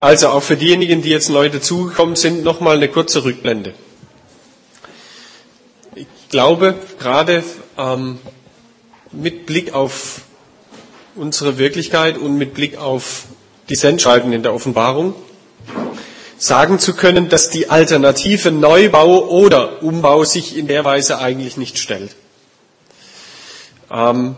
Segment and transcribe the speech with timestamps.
[0.00, 3.72] Also auch für diejenigen, die jetzt neu dazugekommen sind, nochmal eine kurze Rückblende.
[5.94, 7.42] Ich glaube, gerade
[7.78, 8.18] ähm,
[9.10, 10.20] mit Blick auf
[11.14, 13.24] unsere Wirklichkeit und mit Blick auf
[13.70, 15.14] die Sendschreiben in der Offenbarung,
[16.36, 21.78] sagen zu können, dass die Alternative Neubau oder Umbau sich in der Weise eigentlich nicht
[21.78, 22.14] stellt.
[23.90, 24.36] Ähm,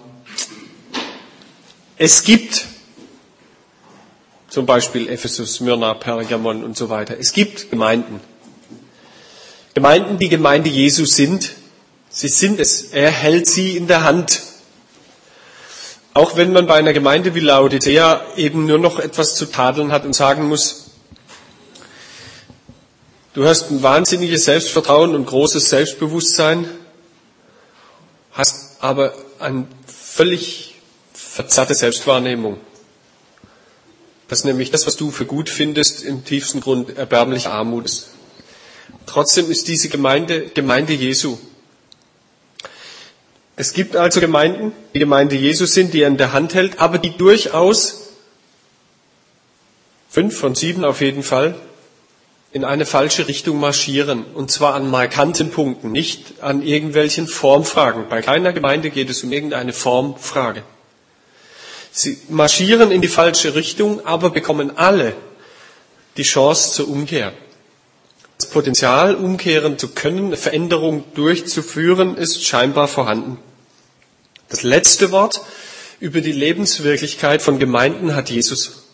[1.97, 2.65] es gibt
[4.59, 7.17] zum Beispiel Ephesus, Smyrna, Pergamon und so weiter.
[7.17, 8.19] Es gibt Gemeinden.
[9.73, 11.53] Gemeinden, die Gemeinde Jesu sind.
[12.11, 12.83] Sie sind es.
[12.91, 14.43] Er hält sie in der Hand.
[16.13, 20.05] Auch wenn man bei einer Gemeinde wie Laodicea eben nur noch etwas zu tadeln hat
[20.05, 20.91] und sagen muss,
[23.35, 26.69] du hast ein wahnsinniges Selbstvertrauen und großes Selbstbewusstsein,
[28.33, 30.75] hast aber eine völlig
[31.13, 32.59] verzerrte Selbstwahrnehmung.
[34.29, 38.09] Dass nämlich das, was du für gut findest, im tiefsten Grund erbärmliche Armut ist.
[39.07, 41.39] Trotzdem ist diese Gemeinde Gemeinde Jesu.
[43.57, 46.99] Es gibt also Gemeinden, die Gemeinde Jesu sind, die er in der Hand hält, aber
[46.99, 48.11] die durchaus,
[50.09, 51.57] fünf von sieben auf jeden Fall,
[52.53, 54.25] in eine falsche Richtung marschieren.
[54.25, 58.09] Und zwar an markanten Punkten, nicht an irgendwelchen Formfragen.
[58.09, 60.63] Bei keiner Gemeinde geht es um irgendeine Formfrage.
[61.91, 65.15] Sie marschieren in die falsche Richtung, aber bekommen alle
[66.17, 67.33] die Chance zur Umkehr.
[68.39, 73.39] Das Potenzial, umkehren zu können, Veränderung durchzuführen, ist scheinbar vorhanden.
[74.49, 75.41] Das letzte Wort
[76.01, 78.85] über die Lebenswirklichkeit von Gemeinden hat Jesus.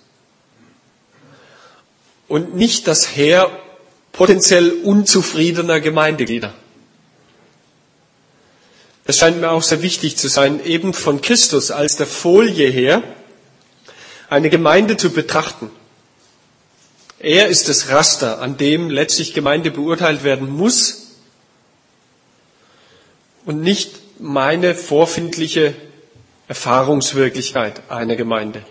[2.27, 3.51] Und nicht das Heer
[4.13, 6.55] potenziell unzufriedener Gemeindeglieder.
[9.07, 13.03] Es scheint mir auch sehr wichtig zu sein, eben von Christus als der Folie her
[14.31, 15.71] eine Gemeinde zu betrachten.
[17.19, 21.13] Er ist das Raster, an dem letztlich Gemeinde beurteilt werden muss
[23.45, 25.75] und nicht meine vorfindliche
[26.49, 28.65] Erfahrungswirklichkeit einer Gemeinde.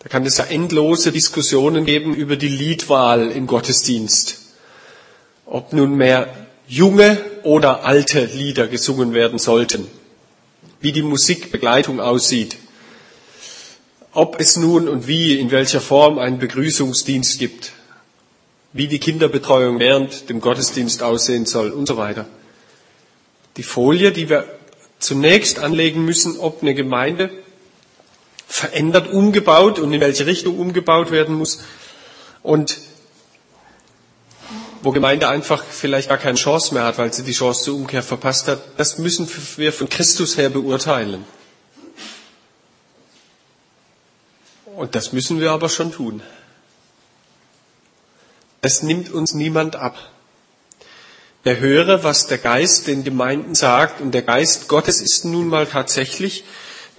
[0.00, 4.38] Da kann es ja endlose Diskussionen geben über die Liedwahl im Gottesdienst.
[5.46, 9.86] Ob nun mehr junge oder alte Lieder gesungen werden sollten,
[10.80, 12.56] wie die Musikbegleitung aussieht,
[14.12, 17.72] ob es nun und wie, in welcher Form einen Begrüßungsdienst gibt,
[18.72, 22.26] wie die Kinderbetreuung während dem Gottesdienst aussehen soll und so weiter.
[23.56, 24.46] Die Folie, die wir
[24.98, 27.30] zunächst anlegen müssen, ob eine Gemeinde
[28.46, 31.60] verändert, umgebaut und in welche Richtung umgebaut werden muss
[32.42, 32.78] und
[34.84, 38.02] wo Gemeinde einfach vielleicht gar keine Chance mehr hat, weil sie die Chance zur Umkehr
[38.02, 41.24] verpasst hat, das müssen wir von Christus her beurteilen.
[44.76, 46.22] Und das müssen wir aber schon tun.
[48.60, 49.96] Es nimmt uns niemand ab.
[51.44, 55.66] Der höre, was der Geist den Gemeinden sagt, und der Geist Gottes ist nun mal
[55.66, 56.44] tatsächlich,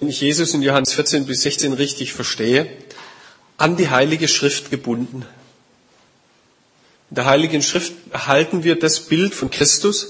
[0.00, 2.68] wenn ich Jesus in Johannes 14 bis 16 richtig verstehe,
[3.58, 5.24] an die Heilige Schrift gebunden.
[7.10, 10.08] In der Heiligen Schrift erhalten wir das Bild von Christus,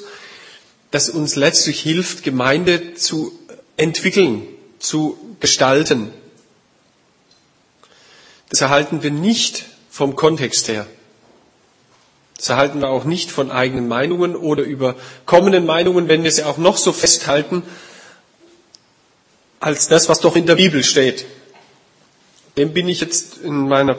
[0.90, 3.38] das uns letztlich hilft, Gemeinde zu
[3.76, 4.46] entwickeln,
[4.78, 6.10] zu gestalten.
[8.48, 10.86] Das erhalten wir nicht vom Kontext her.
[12.36, 16.58] Das erhalten wir auch nicht von eigenen Meinungen oder überkommenen Meinungen, wenn wir sie auch
[16.58, 17.62] noch so festhalten,
[19.60, 21.26] als das, was doch in der Bibel steht.
[22.56, 23.96] Dem bin ich jetzt in meiner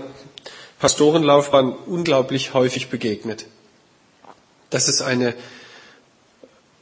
[0.80, 3.46] Pastorenlaufbahn unglaublich häufig begegnet.
[4.70, 5.34] Dass es eine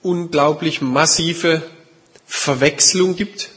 [0.01, 1.61] unglaublich massive
[2.25, 3.49] Verwechslung gibt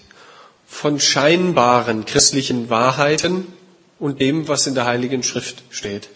[0.67, 3.47] von scheinbaren christlichen Wahrheiten
[3.99, 6.09] und dem, was in der Heiligen Schrift steht.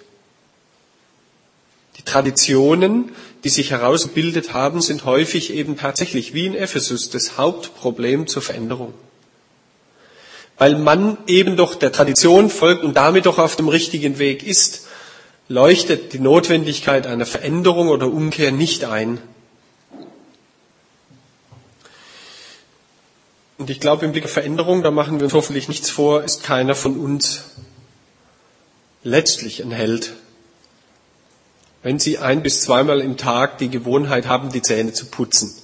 [1.97, 3.13] Die Traditionen,
[3.45, 8.95] die sich herausgebildet haben, sind häufig eben tatsächlich, wie in Ephesus, das Hauptproblem zur Veränderung
[10.59, 14.87] weil man eben doch der Tradition folgt und damit doch auf dem richtigen Weg ist,
[15.49, 19.19] leuchtet die Notwendigkeit einer Veränderung oder Umkehr nicht ein.
[23.59, 26.43] Und ich glaube, im Blick auf Veränderung, da machen wir uns hoffentlich nichts vor, ist
[26.43, 27.45] keiner von uns
[29.05, 30.15] letztlich ein Held.
[31.83, 35.55] Wenn Sie ein bis zweimal im Tag die Gewohnheit haben, die Zähne zu putzen,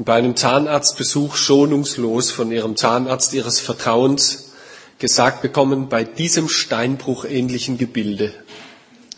[0.00, 4.52] und bei einem Zahnarztbesuch schonungslos von ihrem Zahnarzt ihres Vertrauens
[4.98, 8.32] gesagt bekommen, bei diesem steinbruchähnlichen Gebilde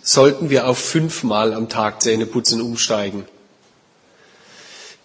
[0.03, 3.27] sollten wir auf fünfmal am Tag Zähneputzen umsteigen.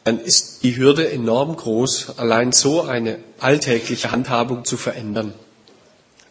[0.04, 5.36] Dann ist die Hürde enorm groß, allein so eine alltägliche Handhabung zu verändern.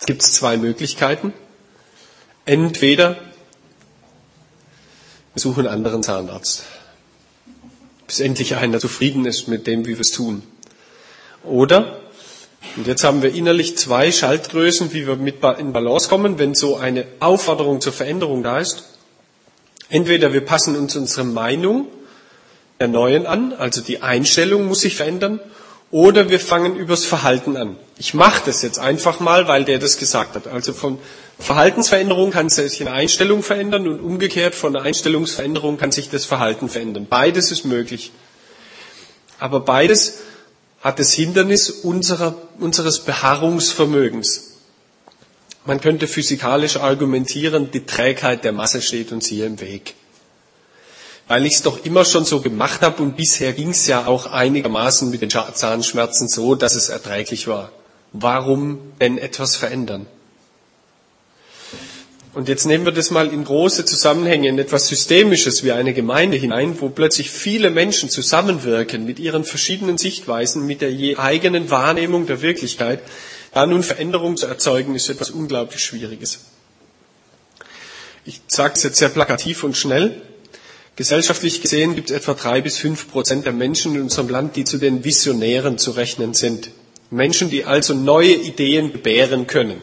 [0.00, 1.32] Es gibt zwei Möglichkeiten.
[2.46, 3.10] Entweder
[5.34, 6.64] wir suchen einen anderen Zahnarzt,
[8.06, 10.43] bis endlich einer zufrieden ist mit dem, wie wir es tun.
[11.44, 12.00] Oder,
[12.76, 16.76] und jetzt haben wir innerlich zwei Schaltgrößen, wie wir mit in Balance kommen, wenn so
[16.76, 18.85] eine Aufforderung zur Veränderung da ist.
[19.88, 21.87] Entweder wir passen uns unsere Meinung
[22.81, 25.41] der Neuen an, also die Einstellung muss sich verändern,
[25.91, 27.76] oder wir fangen übers Verhalten an.
[27.99, 30.49] Ich mache das jetzt einfach mal, weil der das gesagt hat.
[30.49, 30.99] Also von
[31.38, 36.68] Verhaltensveränderung kann sich eine Einstellung verändern und umgekehrt von einer Einstellungsveränderung kann sich das Verhalten
[36.68, 37.06] verändern.
[37.08, 38.10] Beides ist möglich.
[39.38, 40.20] Aber beides
[40.80, 44.52] hat das Hindernis unserer, unseres Beharrungsvermögens.
[45.66, 49.94] Man könnte physikalisch argumentieren, die Trägheit der Masse steht uns hier im Weg.
[51.28, 54.26] Weil ich es doch immer schon so gemacht habe und bisher ging es ja auch
[54.26, 57.72] einigermaßen mit den Zahnschmerzen so, dass es erträglich war.
[58.12, 60.06] Warum denn etwas verändern?
[62.36, 66.36] Und jetzt nehmen wir das mal in große Zusammenhänge, in etwas Systemisches wie eine Gemeinde
[66.36, 72.26] hinein, wo plötzlich viele Menschen zusammenwirken mit ihren verschiedenen Sichtweisen, mit der je eigenen Wahrnehmung
[72.26, 73.00] der Wirklichkeit.
[73.54, 76.40] Da nun Veränderung zu erzeugen, ist etwas unglaublich Schwieriges.
[78.26, 80.20] Ich sage es jetzt sehr plakativ und schnell.
[80.94, 84.64] Gesellschaftlich gesehen gibt es etwa drei bis fünf Prozent der Menschen in unserem Land, die
[84.64, 86.68] zu den Visionären zu rechnen sind.
[87.08, 89.80] Menschen, die also neue Ideen gebären können,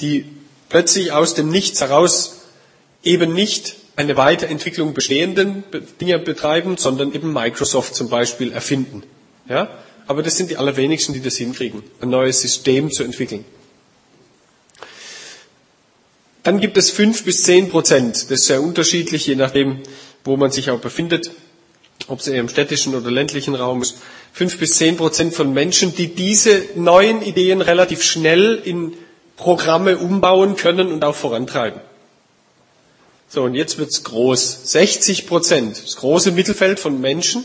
[0.00, 0.24] die
[0.68, 2.42] plötzlich aus dem Nichts heraus
[3.02, 5.64] eben nicht eine Weiterentwicklung bestehenden
[6.00, 9.02] Dinge betreiben, sondern eben Microsoft zum Beispiel erfinden.
[9.48, 9.70] Ja?
[10.06, 13.44] Aber das sind die allerwenigsten, die das hinkriegen, ein neues System zu entwickeln.
[16.44, 18.14] Dann gibt es fünf bis zehn Prozent.
[18.30, 19.80] Das ist sehr unterschiedlich, je nachdem,
[20.24, 21.30] wo man sich auch befindet,
[22.06, 23.96] ob es eher im städtischen oder ländlichen Raum ist.
[24.32, 28.94] Fünf bis zehn Prozent von Menschen, die diese neuen Ideen relativ schnell in
[29.38, 31.80] Programme umbauen können und auch vorantreiben.
[33.28, 34.72] So, und jetzt wird's groß.
[34.72, 37.44] 60 Prozent, das große Mittelfeld von Menschen,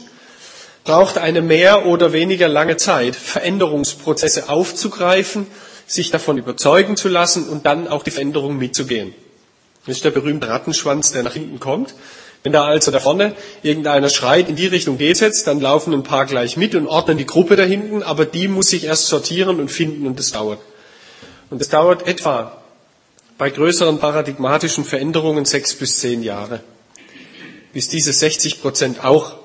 [0.84, 5.48] braucht eine mehr oder weniger lange Zeit, Veränderungsprozesse aufzugreifen,
[5.86, 9.14] sich davon überzeugen zu lassen und dann auch die Veränderung mitzugehen.
[9.86, 11.94] Das ist der berühmte Rattenschwanz, der nach hinten kommt.
[12.42, 16.04] Wenn da also da vorne irgendeiner schreit, in die Richtung geht's jetzt, dann laufen ein
[16.04, 19.60] paar gleich mit und ordnen die Gruppe da hinten, aber die muss sich erst sortieren
[19.60, 20.60] und finden und das dauert.
[21.50, 22.62] Und es dauert etwa
[23.38, 26.62] bei größeren paradigmatischen Veränderungen sechs bis zehn Jahre,
[27.74, 29.36] bis diese 60 Prozent auch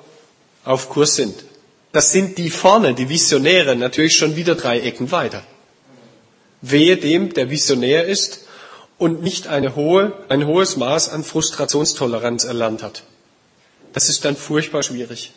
[0.65, 1.45] auf Kurs sind.
[1.93, 5.43] Das sind die vorne, die Visionäre, natürlich schon wieder drei Ecken weiter.
[6.61, 8.41] Wehe dem, der Visionär ist
[8.99, 13.05] und nicht eine hohe, ein hohes Maß an Frustrationstoleranz erlernt hat.
[13.93, 15.33] Das ist dann furchtbar schwierig.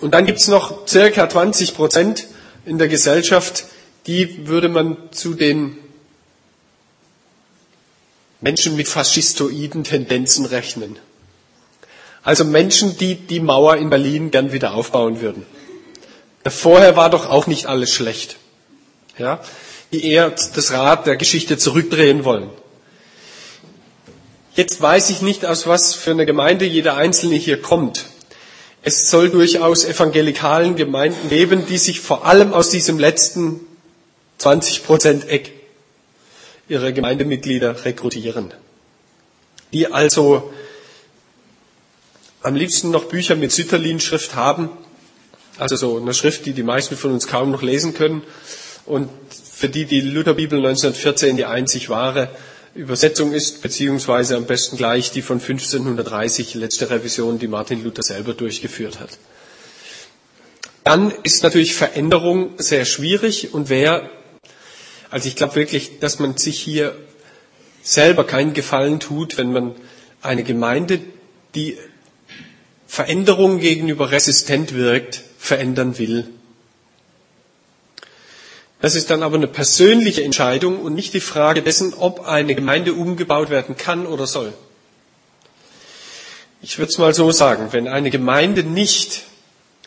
[0.00, 2.26] Und dann gibt's noch circa 20 Prozent
[2.66, 3.64] in der Gesellschaft,
[4.06, 5.78] die würde man zu den
[8.40, 10.98] Menschen mit faschistoiden Tendenzen rechnen.
[12.24, 15.46] Also Menschen, die die Mauer in Berlin gern wieder aufbauen würden.
[16.44, 18.36] Vorher war doch auch nicht alles schlecht.
[19.18, 19.40] Ja,
[19.92, 22.50] die eher das Rad der Geschichte zurückdrehen wollen.
[24.54, 28.06] Jetzt weiß ich nicht, aus was für eine Gemeinde jeder Einzelne hier kommt.
[28.82, 33.60] Es soll durchaus evangelikalen Gemeinden geben, die sich vor allem aus diesem letzten
[34.42, 35.52] 20 Prozent Eck
[36.68, 38.52] ihre Gemeindemitglieder rekrutieren.
[39.72, 40.52] Die also
[42.42, 44.68] am liebsten noch Bücher mit Sütterlin-Schrift haben,
[45.58, 48.24] also so eine Schrift, die die meisten von uns kaum noch lesen können
[48.84, 52.28] und für die die Lutherbibel 1914 die einzig wahre
[52.74, 58.34] Übersetzung ist, beziehungsweise am besten gleich die von 1530, letzte Revision, die Martin Luther selber
[58.34, 59.18] durchgeführt hat.
[60.82, 64.10] Dann ist natürlich Veränderung sehr schwierig und wer
[65.12, 66.96] also ich glaube wirklich, dass man sich hier
[67.82, 69.74] selber keinen Gefallen tut, wenn man
[70.22, 71.00] eine Gemeinde,
[71.54, 71.76] die
[72.86, 76.28] Veränderungen gegenüber resistent wirkt, verändern will.
[78.80, 82.94] Das ist dann aber eine persönliche Entscheidung und nicht die Frage dessen, ob eine Gemeinde
[82.94, 84.54] umgebaut werden kann oder soll.
[86.62, 89.24] Ich würde es mal so sagen, wenn eine Gemeinde nicht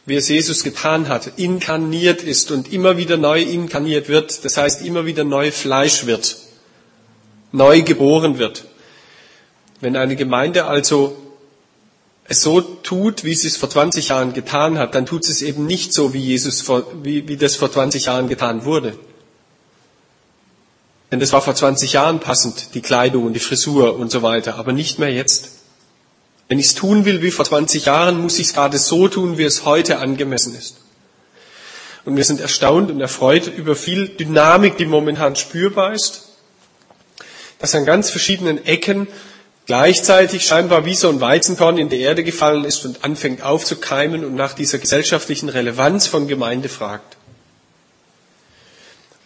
[0.05, 4.81] wie es Jesus getan hat, inkarniert ist und immer wieder neu inkarniert wird, das heißt
[4.83, 6.37] immer wieder neu Fleisch wird,
[7.51, 8.65] neu geboren wird.
[9.81, 11.17] Wenn eine Gemeinde also
[12.27, 15.41] es so tut, wie sie es vor 20 Jahren getan hat, dann tut sie es
[15.41, 18.97] eben nicht so, wie Jesus vor, wie, wie das vor 20 Jahren getan wurde.
[21.11, 24.55] Denn das war vor 20 Jahren passend, die Kleidung und die Frisur und so weiter,
[24.55, 25.54] aber nicht mehr jetzt.
[26.47, 29.37] Wenn ich es tun will wie vor 20 Jahren, muss ich es gerade so tun,
[29.37, 30.77] wie es heute angemessen ist.
[32.05, 36.29] Und wir sind erstaunt und erfreut über viel Dynamik, die momentan spürbar ist,
[37.57, 39.07] dass an ganz verschiedenen Ecken
[39.65, 44.35] gleichzeitig scheinbar wie so ein Weizenkorn in die Erde gefallen ist und anfängt aufzukeimen und
[44.35, 47.17] nach dieser gesellschaftlichen Relevanz von Gemeinde fragt.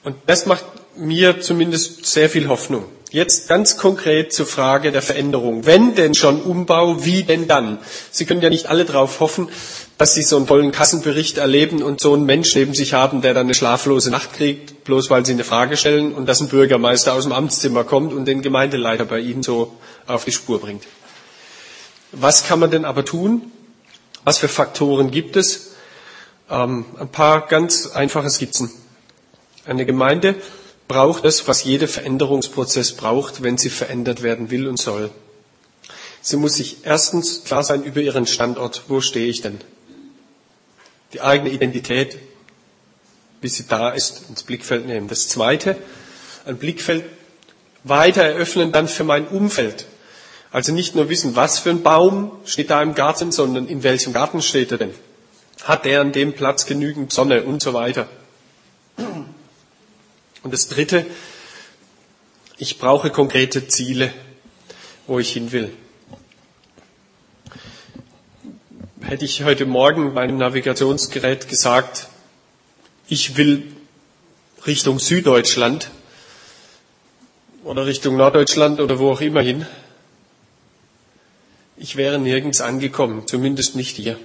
[0.06, 0.64] Und das macht
[0.96, 2.86] mir zumindest sehr viel Hoffnung.
[3.12, 5.66] Jetzt ganz konkret zur Frage der Veränderung.
[5.66, 7.80] Wenn denn schon Umbau, wie denn dann?
[8.12, 9.50] Sie können ja nicht alle darauf hoffen,
[9.98, 13.34] dass Sie so einen tollen Kassenbericht erleben und so einen Mensch neben sich haben, der
[13.34, 17.13] dann eine schlaflose Nacht kriegt, bloß weil Sie eine Frage stellen und dass ein Bürgermeister
[17.13, 19.74] aus dem Amtszimmer kommt und den Gemeindeleiter bei Ihnen so
[20.06, 20.84] auf die Spur bringt.
[22.12, 23.51] Was kann man denn aber tun?
[24.24, 25.72] Was für Faktoren gibt es?
[26.50, 28.70] Ähm, ein paar ganz einfache Skizzen.
[29.66, 30.36] Eine Gemeinde
[30.89, 35.12] braucht es, was jeder Veränderungsprozess braucht, wenn sie verändert werden will und soll.
[36.19, 38.84] Sie muss sich erstens klar sein über ihren Standort.
[38.88, 39.60] Wo stehe ich denn?
[41.13, 42.17] Die eigene Identität,
[43.39, 45.08] wie sie da ist, ins Blickfeld nehmen.
[45.08, 45.77] Das zweite,
[46.46, 47.05] ein Blickfeld
[47.84, 49.86] weiter eröffnen dann für mein Umfeld.
[50.51, 54.12] Also nicht nur wissen, was für ein Baum steht da im Garten, sondern in welchem
[54.12, 54.93] Garten steht er denn?
[55.63, 58.10] Hat der an dem Platz genügend Sonne und so weiter?
[60.43, 61.05] Und das Dritte,
[62.58, 64.13] ich brauche konkrete Ziele,
[65.08, 65.72] wo ich hin will.
[69.01, 72.10] Hätte ich heute Morgen meinem Navigationsgerät gesagt,
[73.08, 73.63] ich will
[74.67, 75.89] Richtung Süddeutschland
[77.63, 79.65] oder Richtung Norddeutschland oder wo auch immer hin,
[81.77, 84.19] ich wäre nirgends angekommen, zumindest nicht hier.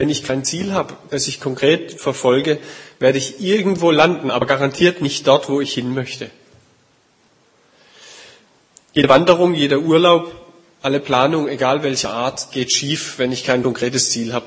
[0.00, 2.58] Wenn ich kein Ziel habe, das ich konkret verfolge,
[3.00, 6.30] werde ich irgendwo landen, aber garantiert nicht dort, wo ich hin möchte.
[8.94, 10.32] Jede Wanderung, jeder Urlaub,
[10.80, 14.46] alle Planung, egal welcher Art, geht schief, wenn ich kein konkretes Ziel habe.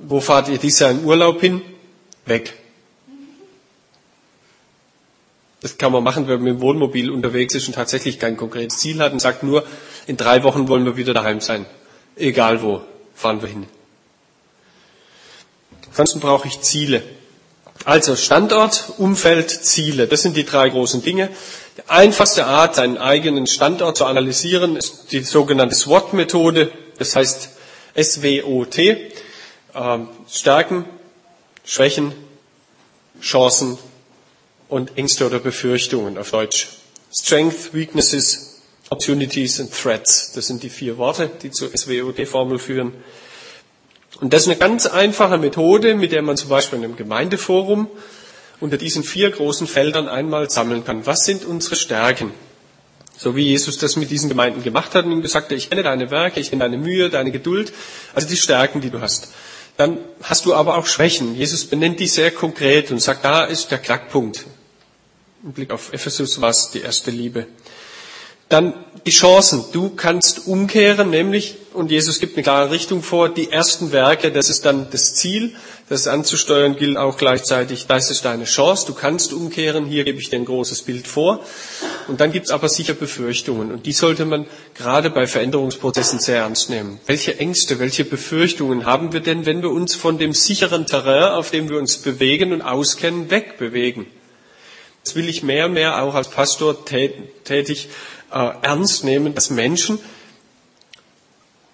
[0.00, 1.62] Wo fahrt ihr dieses Jahr in Urlaub hin?
[2.26, 2.52] Weg.
[5.62, 8.76] Das kann man machen, wenn man mit dem Wohnmobil unterwegs ist und tatsächlich kein konkretes
[8.76, 9.64] Ziel hat und sagt nur,
[10.06, 11.64] in drei Wochen wollen wir wieder daheim sein.
[12.16, 12.82] Egal wo,
[13.14, 13.66] fahren wir hin.
[15.90, 17.02] Ansonsten brauche ich Ziele.
[17.84, 20.06] Also Standort, Umfeld, Ziele.
[20.06, 21.30] Das sind die drei großen Dinge.
[21.78, 26.70] Die einfachste Art, seinen eigenen Standort zu analysieren, ist die sogenannte SWOT-Methode.
[26.98, 27.48] Das heißt
[28.00, 28.78] SWOT.
[28.78, 30.84] Ähm, Stärken,
[31.64, 32.12] Schwächen,
[33.22, 33.78] Chancen
[34.68, 36.68] und Ängste oder Befürchtungen auf Deutsch.
[37.12, 40.32] Strength, Weaknesses, Opportunities and Threats.
[40.32, 42.92] Das sind die vier Worte, die zur SWOT-Formel führen.
[44.20, 47.88] Und das ist eine ganz einfache Methode, mit der man zum Beispiel in einem Gemeindeforum
[48.60, 51.06] unter diesen vier großen Feldern einmal sammeln kann.
[51.06, 52.32] Was sind unsere Stärken?
[53.16, 55.82] So wie Jesus das mit diesen Gemeinden gemacht hat und ihm gesagt hat, ich kenne
[55.82, 57.72] deine Werke, ich kenne deine Mühe, deine Geduld,
[58.14, 59.28] also die Stärken, die du hast.
[59.76, 61.34] Dann hast du aber auch Schwächen.
[61.34, 64.44] Jesus benennt die sehr konkret und sagt, da ist der Knackpunkt.
[65.42, 67.46] Im Blick auf Ephesus war es die erste Liebe.
[68.50, 68.74] Dann
[69.06, 69.64] die Chancen.
[69.72, 74.48] Du kannst umkehren, nämlich, und Jesus gibt eine klare Richtung vor, die ersten Werke, das
[74.50, 75.54] ist dann das Ziel,
[75.88, 80.30] das anzusteuern gilt auch gleichzeitig, das ist deine Chance, du kannst umkehren, hier gebe ich
[80.30, 81.40] dir ein großes Bild vor.
[82.08, 86.40] Und dann gibt es aber sicher Befürchtungen, und die sollte man gerade bei Veränderungsprozessen sehr
[86.40, 87.00] ernst nehmen.
[87.06, 91.50] Welche Ängste, welche Befürchtungen haben wir denn, wenn wir uns von dem sicheren Terrain, auf
[91.50, 94.06] dem wir uns bewegen und auskennen, wegbewegen?
[95.04, 97.88] Das will ich mehr und mehr auch als Pastor tätig
[98.32, 99.98] äh, ernst nehmen, dass Menschen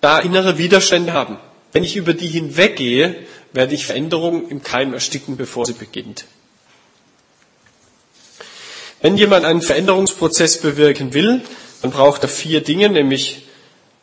[0.00, 1.38] da innere Widerstände haben.
[1.72, 6.26] Wenn ich über die hinweggehe, werde ich Veränderungen im Keim ersticken, bevor sie beginnt.
[9.00, 11.42] Wenn jemand einen Veränderungsprozess bewirken will,
[11.82, 13.46] dann braucht er vier Dinge, nämlich,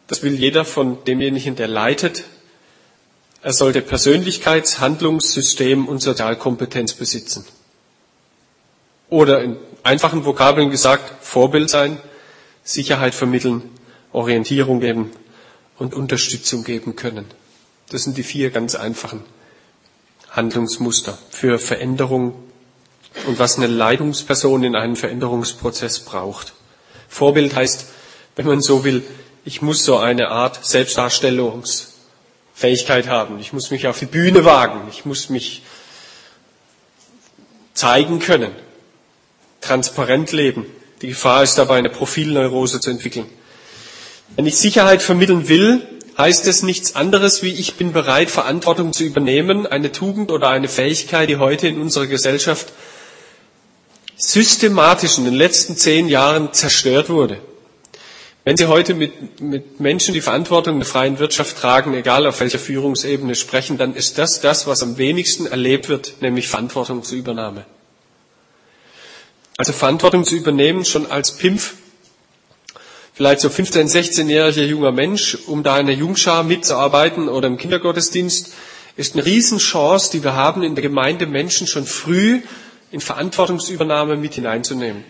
[0.08, 2.26] das will jeder von demjenigen, der leitet,
[3.42, 7.46] er sollte Persönlichkeits-, Handlungssystem und Sozialkompetenz besitzen.
[9.10, 11.98] Oder in einfachen Vokabeln gesagt, Vorbild sein,
[12.64, 13.70] Sicherheit vermitteln,
[14.12, 15.12] Orientierung geben
[15.78, 17.26] und Unterstützung geben können.
[17.90, 19.24] Das sind die vier ganz einfachen
[20.32, 22.34] Handlungsmuster für Veränderung
[23.28, 26.54] und was eine Leitungsperson in einem Veränderungsprozess braucht.
[27.08, 27.86] Vorbild heißt,
[28.36, 29.04] wenn man so will,
[29.46, 33.38] ich muss so eine Art Selbstdarstellungsfähigkeit haben.
[33.40, 34.88] Ich muss mich auf die Bühne wagen.
[34.90, 35.64] Ich muss mich
[37.74, 38.54] zeigen können,
[39.62, 40.66] transparent leben.
[41.04, 43.26] Die Gefahr ist dabei, eine Profilneurose zu entwickeln.
[44.38, 45.86] Wenn ich Sicherheit vermitteln will,
[46.18, 50.70] heißt es nichts anderes wie ich bin bereit, Verantwortung zu übernehmen, eine Tugend oder eine
[50.70, 52.72] Fähigkeit, die heute in unserer Gesellschaft
[54.16, 57.38] systematisch in den letzten zehn Jahren zerstört wurde.
[58.46, 62.40] Wenn Sie heute mit, mit Menschen, die Verantwortung in der freien Wirtschaft tragen, egal auf
[62.40, 67.66] welcher Führungsebene sprechen, dann ist das das, was am wenigsten erlebt wird, nämlich Verantwortungsübernahme.
[69.64, 71.76] Also Verantwortung zu übernehmen, schon als Pimpf,
[73.14, 78.52] vielleicht so 15-, 16-jähriger junger Mensch, um da in der Jungschar mitzuarbeiten oder im Kindergottesdienst,
[78.98, 82.42] ist eine Riesenchance, die wir haben, in der Gemeinde Menschen schon früh
[82.92, 85.06] in Verantwortungsübernahme mit hineinzunehmen.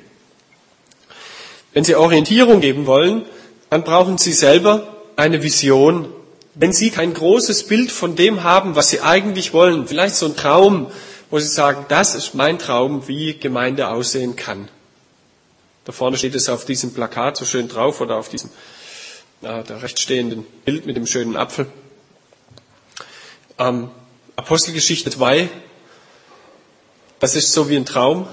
[1.74, 3.26] Wenn Sie Orientierung geben wollen,
[3.72, 6.10] dann brauchen Sie selber eine Vision.
[6.54, 10.36] Wenn Sie kein großes Bild von dem haben, was Sie eigentlich wollen, vielleicht so ein
[10.36, 10.92] Traum,
[11.34, 14.70] wo Sie sagen, das ist mein Traum, wie Gemeinde aussehen kann.
[15.84, 18.52] Da vorne steht es auf diesem Plakat so schön drauf oder auf diesem
[19.42, 21.66] äh, da rechts stehenden Bild mit dem schönen Apfel.
[23.58, 23.90] Ähm,
[24.36, 25.50] Apostelgeschichte 2,
[27.18, 28.28] das ist so wie ein Traum,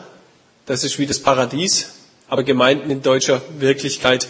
[0.66, 1.92] das ist wie das Paradies,
[2.28, 4.28] aber Gemeinden in deutscher Wirklichkeit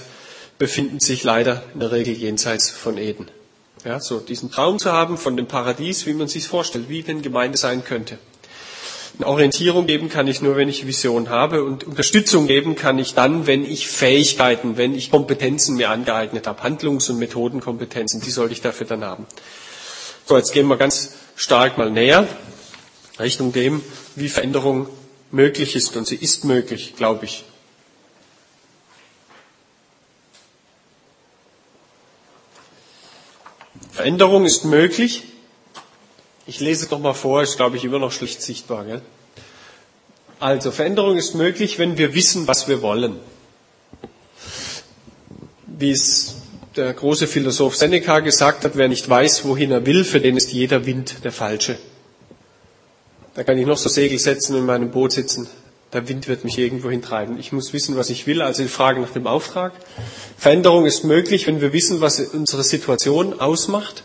[0.58, 3.32] befinden sich leider in der Regel jenseits von Eden.
[3.84, 7.20] Ja, so diesen Traum zu haben von dem Paradies, wie man sich vorstellt, wie denn
[7.20, 8.16] Gemeinde sein könnte.
[9.20, 13.12] Eine Orientierung geben kann ich nur, wenn ich Vision habe und Unterstützung geben kann ich
[13.12, 18.54] dann, wenn ich Fähigkeiten, wenn ich Kompetenzen mir angeeignet habe, Handlungs- und Methodenkompetenzen, die sollte
[18.54, 19.26] ich dafür dann haben.
[20.24, 22.26] So, jetzt gehen wir ganz stark mal näher
[23.18, 23.82] Richtung dem,
[24.16, 24.86] wie Veränderung
[25.30, 27.44] möglich ist und sie ist möglich, glaube ich.
[33.92, 35.24] Veränderung ist möglich.
[36.50, 38.84] Ich lese es nochmal vor, ist glaube ich immer noch schlecht sichtbar.
[38.84, 39.02] Gell?
[40.40, 43.20] Also, Veränderung ist möglich, wenn wir wissen, was wir wollen.
[45.68, 46.34] Wie es
[46.74, 50.50] der große Philosoph Seneca gesagt hat, wer nicht weiß, wohin er will, für den ist
[50.50, 51.78] jeder Wind der falsche.
[53.36, 55.46] Da kann ich noch so Segel setzen und in meinem Boot sitzen.
[55.92, 57.38] Der Wind wird mich irgendwo hintreiben.
[57.38, 59.72] Ich muss wissen, was ich will, also die Frage nach dem Auftrag.
[60.36, 64.02] Veränderung ist möglich, wenn wir wissen, was unsere Situation ausmacht.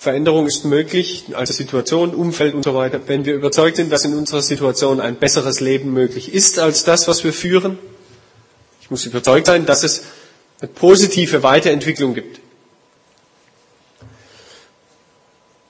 [0.00, 4.14] Veränderung ist möglich, also Situation, Umfeld und so weiter, wenn wir überzeugt sind, dass in
[4.14, 7.78] unserer Situation ein besseres Leben möglich ist als das, was wir führen.
[8.80, 10.04] Ich muss überzeugt sein, dass es
[10.62, 12.40] eine positive Weiterentwicklung gibt.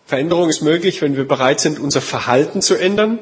[0.07, 3.19] Veränderung ist möglich, wenn wir bereit sind, unser Verhalten zu ändern.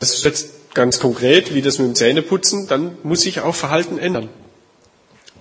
[0.00, 3.98] Das ist jetzt ganz konkret, wie das mit dem Zähneputzen, dann muss sich auch Verhalten
[3.98, 4.28] ändern.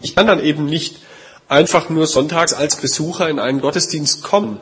[0.03, 0.97] Ich kann dann eben nicht
[1.49, 4.59] einfach nur sonntags als Besucher in einen Gottesdienst kommen.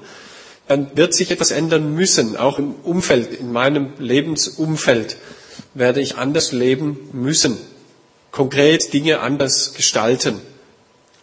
[0.67, 5.17] Dann wird sich etwas ändern müssen, auch im Umfeld, in meinem Lebensumfeld
[5.73, 7.57] werde ich anders leben müssen,
[8.31, 10.41] konkret Dinge anders gestalten,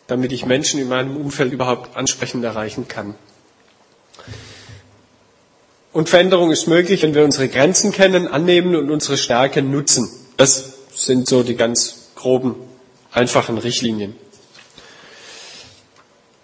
[0.07, 3.14] damit ich Menschen in meinem Umfeld überhaupt ansprechend erreichen kann.
[5.92, 10.09] Und Veränderung ist möglich, wenn wir unsere Grenzen kennen, annehmen und unsere Stärken nutzen.
[10.38, 12.55] Das sind so die ganz groben,
[13.11, 14.14] einfachen Richtlinien.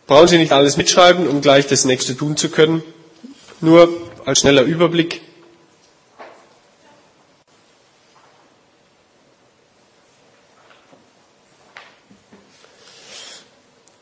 [0.09, 2.83] Brauchen Sie nicht alles mitschreiben, um gleich das nächste tun zu können.
[3.61, 3.91] Nur
[4.25, 5.21] als schneller Überblick.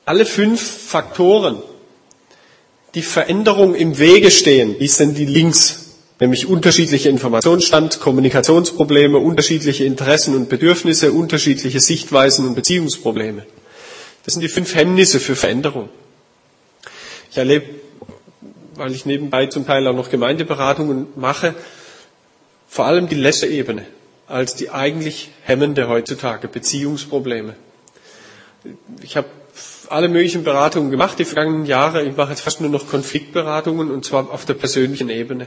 [0.04, 1.60] Alle fünf Faktoren,
[2.94, 5.86] die Veränderung im Wege stehen, die sind die Links,
[6.20, 13.44] nämlich unterschiedliche Informationsstand, Kommunikationsprobleme, unterschiedliche Interessen und Bedürfnisse, unterschiedliche Sichtweisen und Beziehungsprobleme.
[14.26, 15.88] Das sind die fünf Hemmnisse für Veränderung.
[17.30, 17.66] Ich erlebe,
[18.74, 21.54] weil ich nebenbei zum Teil auch noch Gemeindeberatungen mache,
[22.68, 23.86] vor allem die letzte Ebene
[24.28, 27.54] als die eigentlich hemmende heutzutage, Beziehungsprobleme.
[29.00, 29.28] Ich habe
[29.88, 32.02] alle möglichen Beratungen gemacht die vergangenen Jahre.
[32.02, 35.46] Ich mache jetzt fast nur noch Konfliktberatungen und zwar auf der persönlichen Ebene,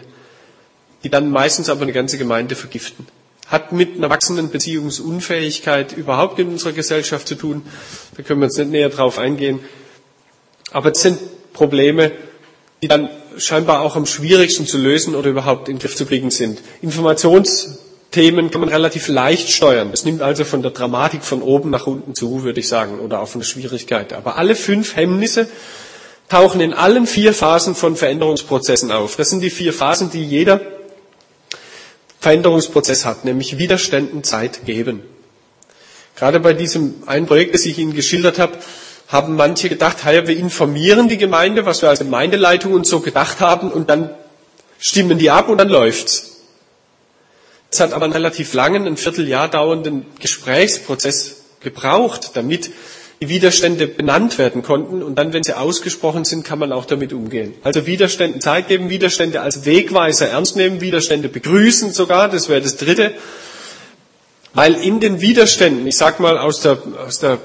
[1.03, 3.05] die dann meistens aber eine ganze Gemeinde vergiften.
[3.49, 7.63] Hat mit einer wachsenden Beziehungsunfähigkeit überhaupt in unserer Gesellschaft zu tun.
[8.15, 9.59] Da können wir jetzt nicht näher drauf eingehen.
[10.71, 11.19] Aber es sind
[11.53, 12.11] Probleme,
[12.81, 16.31] die dann scheinbar auch am schwierigsten zu lösen oder überhaupt in den Griff zu kriegen
[16.31, 16.59] sind.
[16.81, 17.79] Informations
[18.11, 19.91] Themen kann man relativ leicht steuern.
[19.93, 23.19] Es nimmt also von der Dramatik von oben nach unten zu, würde ich sagen, oder
[23.21, 24.13] auch von der Schwierigkeit.
[24.13, 25.47] Aber alle fünf Hemmnisse
[26.27, 29.15] tauchen in allen vier Phasen von Veränderungsprozessen auf.
[29.15, 30.59] Das sind die vier Phasen, die jeder
[32.19, 35.03] Veränderungsprozess hat, nämlich Widerständen Zeit geben.
[36.15, 38.57] Gerade bei diesem einen Projekt, das ich Ihnen geschildert habe,
[39.07, 43.39] haben manche gedacht, hey, wir informieren die Gemeinde, was wir als Gemeindeleitung und so gedacht
[43.39, 44.09] haben, und dann
[44.79, 46.41] stimmen die ab und dann läuft's.
[47.71, 52.71] Es hat aber einen relativ langen, ein Vierteljahr dauernden Gesprächsprozess gebraucht, damit
[53.21, 57.11] die Widerstände benannt werden konnten und dann, wenn sie ausgesprochen sind, kann man auch damit
[57.11, 57.53] umgehen.
[57.63, 62.77] Also Widerständen Zeit geben, Widerstände als Wegweiser ernst nehmen, Widerstände begrüßen sogar, das wäre das
[62.77, 63.13] Dritte.
[64.53, 67.39] Weil in den Widerständen, ich sag mal aus, der, aus, der,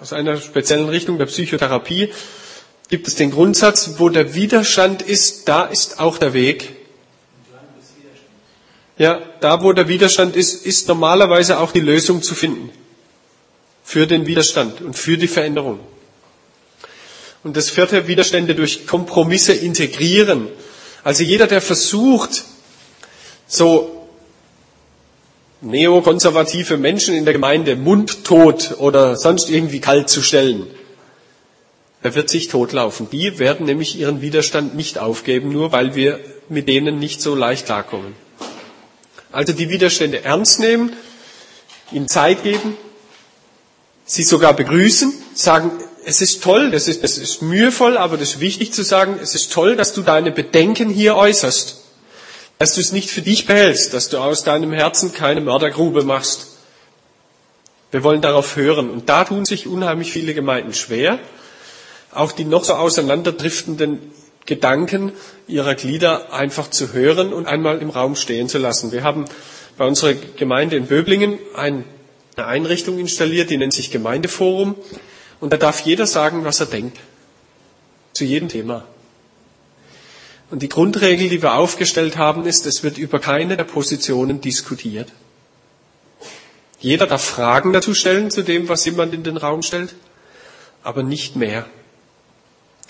[0.00, 2.12] aus einer speziellen Richtung der Psychotherapie,
[2.88, 6.72] gibt es den Grundsatz, wo der Widerstand ist, da ist auch der Weg.
[8.98, 12.70] Ja, da wo der Widerstand ist, ist normalerweise auch die Lösung zu finden.
[13.88, 15.78] Für den Widerstand und für die Veränderung.
[17.44, 20.48] Und das vierte, Widerstände durch Kompromisse integrieren.
[21.04, 22.42] Also jeder, der versucht,
[23.46, 24.08] so
[25.60, 30.66] neokonservative Menschen in der Gemeinde mundtot oder sonst irgendwie kalt zu stellen,
[32.02, 33.08] der wird sich totlaufen.
[33.12, 36.18] Die werden nämlich ihren Widerstand nicht aufgeben, nur weil wir
[36.48, 38.14] mit denen nicht so leicht klarkommen.
[39.30, 40.92] Also die Widerstände ernst nehmen,
[41.92, 42.76] ihnen Zeit geben,
[44.06, 45.72] sie sogar begrüßen, sagen,
[46.04, 49.34] es ist toll, das ist, das ist mühevoll, aber das ist wichtig zu sagen, es
[49.34, 51.82] ist toll, dass du deine Bedenken hier äußerst,
[52.58, 56.46] dass du es nicht für dich behältst, dass du aus deinem Herzen keine Mördergrube machst.
[57.90, 58.90] Wir wollen darauf hören.
[58.90, 61.18] Und da tun sich unheimlich viele Gemeinden schwer,
[62.12, 63.98] auch die noch so auseinanderdriftenden
[64.46, 65.12] Gedanken
[65.48, 68.92] ihrer Glieder einfach zu hören und einmal im Raum stehen zu lassen.
[68.92, 69.24] Wir haben
[69.76, 71.38] bei unserer Gemeinde in Böblingen
[72.36, 74.74] eine Einrichtung installiert, die nennt sich Gemeindeforum.
[75.40, 76.98] Und da darf jeder sagen, was er denkt.
[78.12, 78.84] Zu jedem Thema.
[80.50, 85.12] Und die Grundregel, die wir aufgestellt haben, ist, es wird über keine der Positionen diskutiert.
[86.78, 89.94] Jeder darf Fragen dazu stellen, zu dem, was jemand in den Raum stellt,
[90.82, 91.66] aber nicht mehr.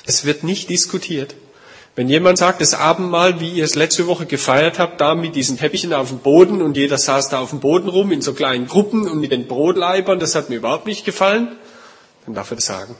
[0.05, 1.35] Es wird nicht diskutiert.
[1.97, 5.57] Wenn jemand sagt, das Abendmahl, wie ihr es letzte Woche gefeiert habt, da mit diesen
[5.57, 8.67] Teppichen auf dem Boden und jeder saß da auf dem Boden rum in so kleinen
[8.67, 11.57] Gruppen und mit den Brotleibern, das hat mir überhaupt nicht gefallen,
[12.27, 12.95] dann darf er das sagen.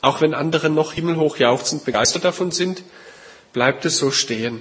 [0.00, 2.84] Auch wenn andere noch himmelhoch jauchzend begeistert davon sind,
[3.52, 4.60] bleibt es so stehen.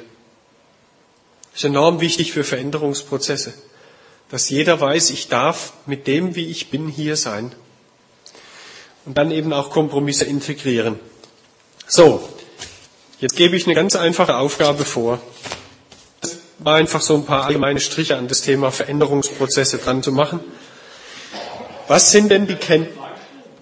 [1.52, 3.54] Das ist enorm wichtig für Veränderungsprozesse,
[4.32, 7.52] dass jeder weiß, ich darf mit dem, wie ich bin, hier sein.
[9.06, 11.00] Und dann eben auch Kompromisse integrieren.
[11.88, 12.28] So,
[13.20, 15.20] jetzt gebe ich eine ganz einfache Aufgabe vor.
[16.22, 20.40] Das war einfach so ein paar allgemeine Striche an das Thema Veränderungsprozesse dran zu machen.
[21.88, 22.98] Was sind denn die Kenntnisse?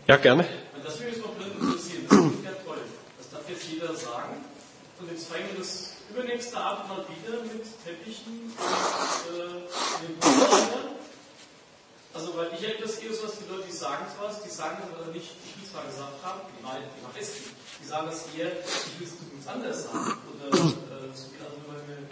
[0.07, 0.45] Ja, gerne.
[0.45, 0.83] Und
[5.11, 10.94] jetzt fangen wir das übernächste Abend mal wieder mit Teppichen und äh,
[12.15, 15.11] Also, weil ich das eher so, dass die Leute, die sagen was, die sagen aber
[15.11, 17.43] nicht, ich will zwar gesagt haben, die meisten,
[17.83, 20.15] die sagen das eher, ich will es übrigens anders sagen.
[20.31, 22.07] Oder äh, so wie andere Leute.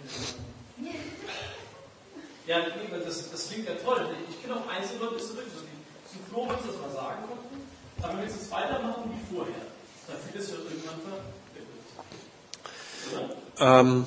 [2.46, 2.60] Ja,
[3.00, 4.06] das, das klingt ja toll.
[4.28, 7.64] Ich kenne auch einzelne Leute, die so zum Flo, wenn sie das mal sagen konnten,
[8.02, 9.64] aber wenn sie es weitermachen wie vorher,
[10.06, 11.00] dann wird es ja irgendwann
[13.08, 13.36] verwirrt.
[13.58, 14.06] Ähm,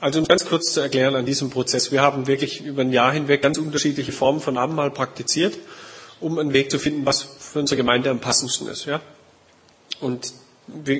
[0.00, 1.92] also um ganz kurz zu erklären an diesem Prozess.
[1.92, 5.58] Wir haben wirklich über ein Jahr hinweg ganz unterschiedliche Formen von Abendmahl praktiziert,
[6.20, 8.86] um einen Weg zu finden, was für unsere Gemeinde am passendsten ist.
[8.86, 9.00] Ja?
[10.00, 10.32] Und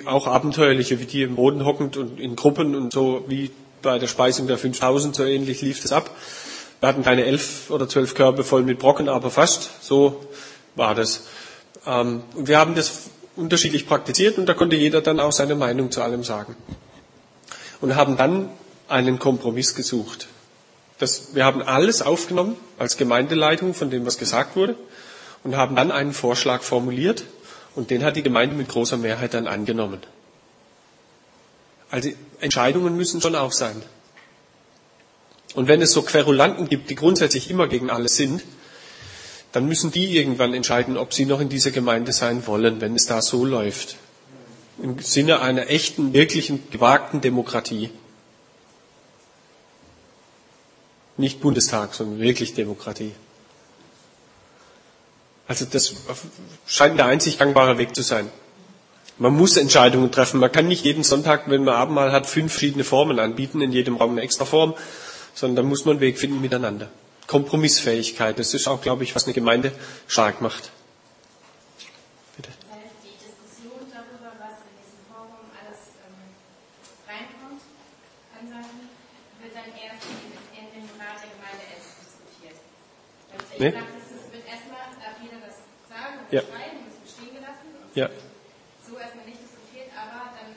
[0.06, 3.50] auch abenteuerliche, wie die im Boden hockend und in Gruppen und so wie
[3.82, 6.10] bei der Speisung der 5000, so ähnlich lief das ab.
[6.80, 9.82] Wir hatten keine elf oder zwölf Körbe voll mit Brocken, aber fast.
[9.82, 10.24] So
[10.74, 11.22] war das.
[11.86, 15.90] Ähm, und wir haben das unterschiedlich praktiziert und da konnte jeder dann auch seine Meinung
[15.90, 16.56] zu allem sagen.
[17.80, 18.50] Und haben dann
[18.90, 20.28] einen Kompromiss gesucht.
[20.98, 24.76] Das, wir haben alles aufgenommen als Gemeindeleitung von dem, was gesagt wurde
[25.42, 27.24] und haben dann einen Vorschlag formuliert
[27.74, 30.00] und den hat die Gemeinde mit großer Mehrheit dann angenommen.
[31.90, 33.82] Also Entscheidungen müssen schon auch sein.
[35.54, 38.42] Und wenn es so Querulanten gibt, die grundsätzlich immer gegen alles sind,
[39.52, 43.06] dann müssen die irgendwann entscheiden, ob sie noch in dieser Gemeinde sein wollen, wenn es
[43.06, 43.96] da so läuft.
[44.80, 47.90] Im Sinne einer echten, wirklichen, gewagten Demokratie.
[51.20, 53.12] Nicht Bundestag, sondern wirklich Demokratie.
[55.46, 55.94] Also das
[56.66, 58.30] scheint der einzig gangbare Weg zu sein.
[59.18, 60.40] Man muss Entscheidungen treffen.
[60.40, 63.96] Man kann nicht jeden Sonntag, wenn man Abendmahl hat, fünf verschiedene Formen anbieten, in jedem
[63.96, 64.74] Raum eine extra Form,
[65.34, 66.88] sondern da muss man einen Weg finden miteinander.
[67.26, 69.72] Kompromissfähigkeit, das ist auch, glaube ich, was eine Gemeinde
[70.08, 70.70] stark macht.
[72.34, 72.48] Bitte.
[73.04, 76.16] Die Diskussion darüber, was in diesem Forum alles ähm,
[77.06, 77.60] reinkommt,
[78.40, 78.88] Ansagen,
[79.42, 82.56] wird dann erst in, in dem Rat der Gemeinde erst diskutiert.
[83.30, 83.70] Also ich nee.
[83.70, 86.40] dachte, es wird erstmal, darf jeder das sagen und ja.
[86.40, 87.68] schreiben es wird stehen gelassen.
[87.94, 88.08] Ja.
[88.82, 90.48] So erstmal nicht diskutiert, aber dann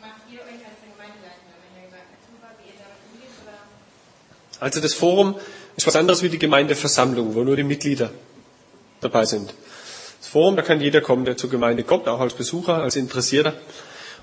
[0.00, 3.60] macht ihr euch als Gemeindeleitung, wenn ihr gesagt habt, wie ihr damit umgeht, oder?
[4.58, 5.36] Also das Forum
[5.76, 8.10] ist was anderes wie die Gemeindeversammlung, wo nur die Mitglieder
[9.00, 9.54] dabei sind.
[10.20, 13.54] Das Forum, da kann jeder kommen, der zur Gemeinde kommt, auch als Besucher, als Interessierter.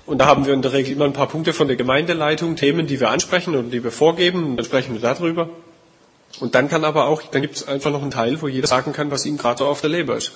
[0.06, 2.86] Und da haben wir in der Regel immer ein paar Punkte von der Gemeindeleitung, Themen,
[2.86, 5.50] die wir ansprechen und die wir vorgeben, und dann sprechen wir darüber.
[6.40, 8.92] Und dann kann aber auch, dann gibt es einfach noch einen Teil, wo jeder sagen
[8.92, 10.32] kann, was ihm gerade so auf der Leber ist.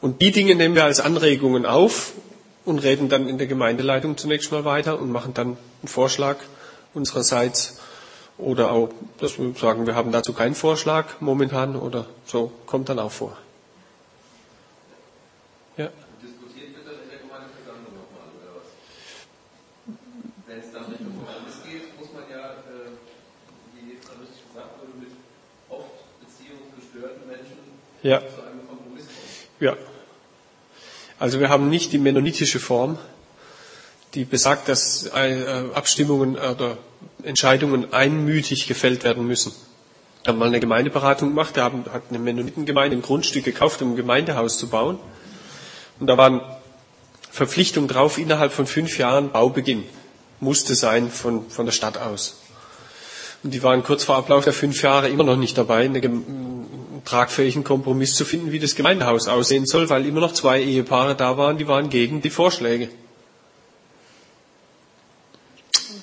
[0.00, 2.12] Und die Dinge nehmen wir als Anregungen auf
[2.64, 6.36] und reden dann in der Gemeindeleitung zunächst mal weiter und machen dann einen Vorschlag
[6.94, 7.78] unsererseits
[8.36, 12.98] oder auch, dass wir sagen, wir haben dazu keinen Vorschlag momentan oder so, kommt dann
[13.00, 13.36] auch vor.
[15.76, 15.90] Ja.
[16.22, 18.68] Diskutiert wird dann in der Gemeindeversammlung nochmal, oder was?
[20.46, 22.94] Wenn es dann Richtung Kompromiss geht, muss man ja, äh,
[23.74, 25.10] wie jetzt richtig gesagt wurde, mit
[25.70, 27.58] oft beziehungsgestörten Menschen
[28.02, 28.22] ja.
[29.60, 29.76] Ja.
[31.18, 32.98] Also wir haben nicht die mennonitische Form,
[34.14, 36.78] die besagt, dass äh, Abstimmungen oder
[37.22, 39.52] Entscheidungen einmütig gefällt werden müssen.
[40.22, 43.96] Wir haben mal eine Gemeindeberatung gemacht, da hat eine Mennonitengemeinde ein Grundstück gekauft, um ein
[43.96, 44.98] Gemeindehaus zu bauen.
[46.00, 46.40] Und da waren
[47.30, 49.84] Verpflichtungen drauf, innerhalb von fünf Jahren Baubeginn
[50.40, 52.40] musste sein von, von der Stadt aus.
[53.42, 56.57] Und die waren kurz vor Ablauf der fünf Jahre immer noch nicht dabei, einen
[57.08, 61.36] tragfähigen Kompromiss zu finden, wie das Gemeindehaus aussehen soll, weil immer noch zwei Ehepaare da
[61.38, 62.88] waren, die waren gegen die Vorschläge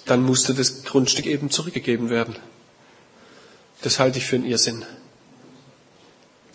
[0.06, 2.36] dann musste das Grundstück eben zurückgegeben werden.
[3.82, 4.86] Das halte ich für einen Irrsinn.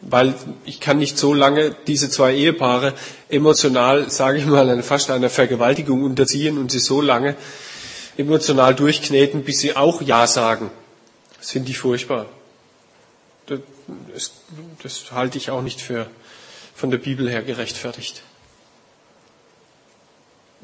[0.03, 0.35] Weil
[0.65, 2.95] ich kann nicht so lange diese zwei Ehepaare
[3.29, 7.37] emotional, sage ich mal, fast einer Vergewaltigung unterziehen und sie so lange
[8.17, 10.71] emotional durchkneten, bis sie auch Ja sagen.
[11.39, 12.27] Das finde ich furchtbar.
[14.13, 14.33] Das,
[14.83, 16.11] das, das halte ich auch nicht für
[16.75, 18.23] von der Bibel her gerechtfertigt.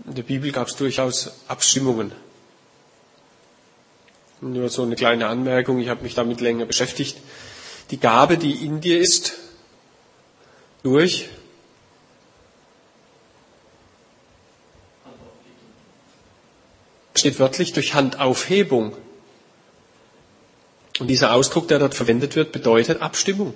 [0.06, 2.12] In der Bibel gab es durchaus Abstimmungen.
[4.40, 7.18] Nur so eine kleine Anmerkung, ich habe mich damit länger beschäftigt.
[7.90, 9.34] Die Gabe, die in dir ist,
[10.82, 11.28] durch
[17.14, 18.96] steht wörtlich durch Handaufhebung.
[20.98, 23.54] Und dieser Ausdruck, der dort verwendet wird, bedeutet Abstimmung.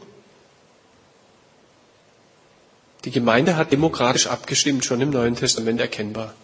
[3.05, 6.35] Die Gemeinde hat demokratisch abgestimmt, schon im Neuen Testament erkennbar.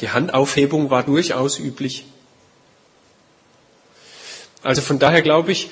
[0.00, 2.04] Die Handaufhebung war durchaus üblich.
[4.62, 5.70] Also von daher glaube ich,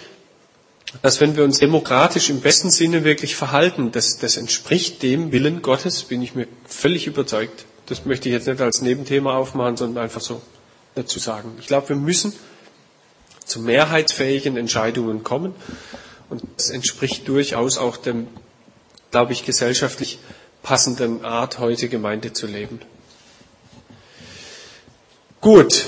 [1.00, 5.62] dass wenn wir uns demokratisch im besten Sinne wirklich verhalten, das, das entspricht dem Willen
[5.62, 7.64] Gottes, bin ich mir völlig überzeugt.
[7.86, 10.42] Das möchte ich jetzt nicht als Nebenthema aufmachen, sondern einfach so
[10.94, 11.56] dazu sagen.
[11.60, 12.32] Ich glaube, wir müssen
[13.44, 15.54] zu mehrheitsfähigen Entscheidungen kommen
[16.30, 18.28] und das entspricht durchaus auch dem,
[19.10, 20.18] glaube ich, gesellschaftlich
[20.62, 22.80] passenden Art, heute Gemeinde zu leben.
[25.40, 25.86] Gut.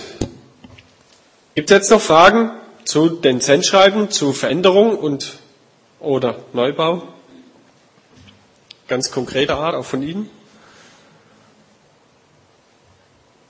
[1.55, 2.51] Gibt es jetzt noch Fragen?
[2.85, 5.39] zu den Zentschreiben, zu Veränderung und
[6.01, 7.03] oder Neubau?
[8.89, 10.29] Ganz konkreter Art, auch von Ihnen?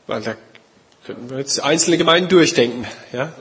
[0.07, 0.37] Weil da
[1.05, 2.87] könnten wir jetzt einzelne Gemeinden durchdenken.
[3.13, 3.33] Ja?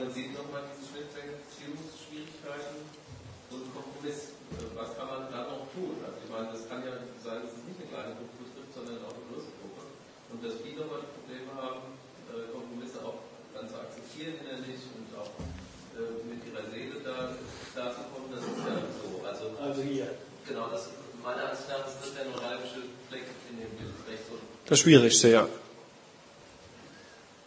[24.66, 25.48] Das Schwierigste, ja.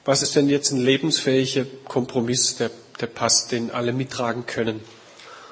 [0.05, 4.81] Was ist denn jetzt ein lebensfähiger Kompromiss, der, der passt, den alle mittragen können?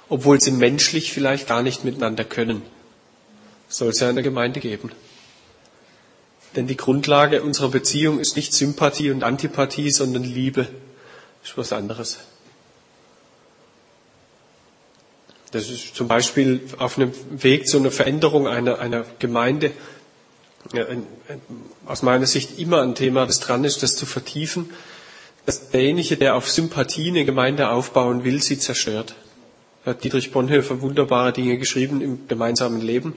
[0.08, 2.62] Obwohl sie menschlich vielleicht gar nicht miteinander können.
[3.68, 4.92] Soll es ja in der Gemeinde geben.
[6.56, 10.68] Denn die Grundlage unserer Beziehung ist nicht Sympathie und Antipathie, sondern Liebe.
[11.42, 12.20] Das ist was anderes.
[15.52, 19.72] Das ist zum Beispiel auf einem Weg zu einer Veränderung einer, einer Gemeinde
[21.86, 24.70] aus meiner Sicht immer ein Thema, das dran ist, das zu vertiefen,
[25.46, 29.16] dass derjenige, der auf Sympathie eine Gemeinde aufbauen will, sie zerstört.
[29.84, 33.14] Da hat Dietrich Bonhoeffer wunderbare Dinge geschrieben im gemeinsamen Leben.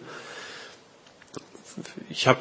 [2.10, 2.40] Ich habe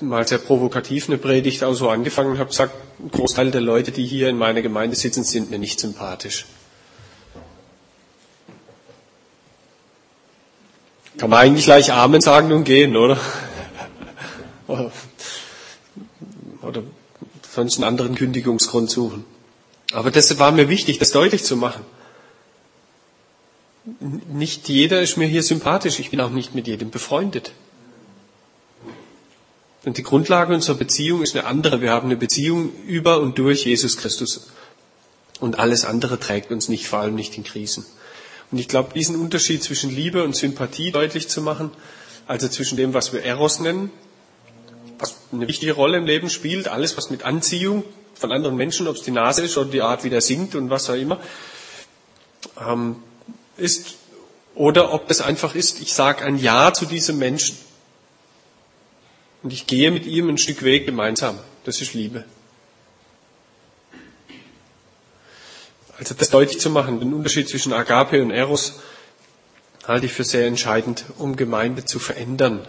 [0.00, 3.92] mal sehr provokativ eine Predigt auch so angefangen und habe gesagt, ein Großteil der Leute,
[3.92, 6.46] die hier in meiner Gemeinde sitzen, sind mir nicht sympathisch.
[11.16, 13.18] Kann man eigentlich gleich Amen sagen und gehen, oder?
[16.62, 16.82] Oder
[17.50, 19.24] sonst einen anderen Kündigungsgrund suchen.
[19.92, 21.84] Aber deshalb war mir wichtig, das deutlich zu machen.
[24.32, 27.52] Nicht jeder ist mir hier sympathisch, ich bin auch nicht mit jedem befreundet.
[29.84, 31.82] Und die Grundlage unserer Beziehung ist eine andere.
[31.82, 34.48] Wir haben eine Beziehung über und durch Jesus Christus.
[35.40, 37.84] Und alles andere trägt uns nicht, vor allem nicht in Krisen.
[38.50, 41.70] Und ich glaube, diesen Unterschied zwischen Liebe und Sympathie deutlich zu machen,
[42.26, 43.90] also zwischen dem, was wir Eros nennen,
[44.98, 48.96] was eine wichtige Rolle im Leben spielt, alles was mit Anziehung von anderen Menschen, ob
[48.96, 51.20] es die Nase ist oder die Art, wie der singt und was auch immer.
[52.60, 52.96] ähm,
[53.56, 53.96] ist
[54.54, 57.58] oder ob es einfach ist, ich sage ein Ja zu diesem Menschen
[59.42, 61.38] und ich gehe mit ihm ein Stück Weg gemeinsam.
[61.64, 62.24] Das ist Liebe.
[65.98, 68.80] Also das deutlich zu machen, den Unterschied zwischen Agape und Eros,
[69.86, 72.66] halte ich für sehr entscheidend, um Gemeinde zu verändern,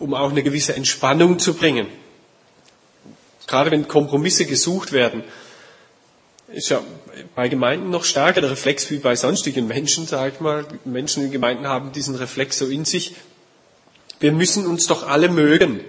[0.00, 1.86] um auch eine gewisse Entspannung zu bringen.
[3.46, 5.22] Gerade wenn Kompromisse gesucht werden,
[6.52, 6.80] ist ja
[7.36, 10.66] bei Gemeinden noch stärker der Reflex wie bei sonstigen Menschen, sage ich mal.
[10.84, 13.14] Menschen in Gemeinden haben diesen Reflex so in sich.
[14.18, 15.80] Wir müssen uns doch alle mögen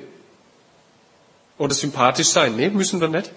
[1.58, 2.56] oder sympathisch sein.
[2.56, 3.32] Nee, müssen wir nicht.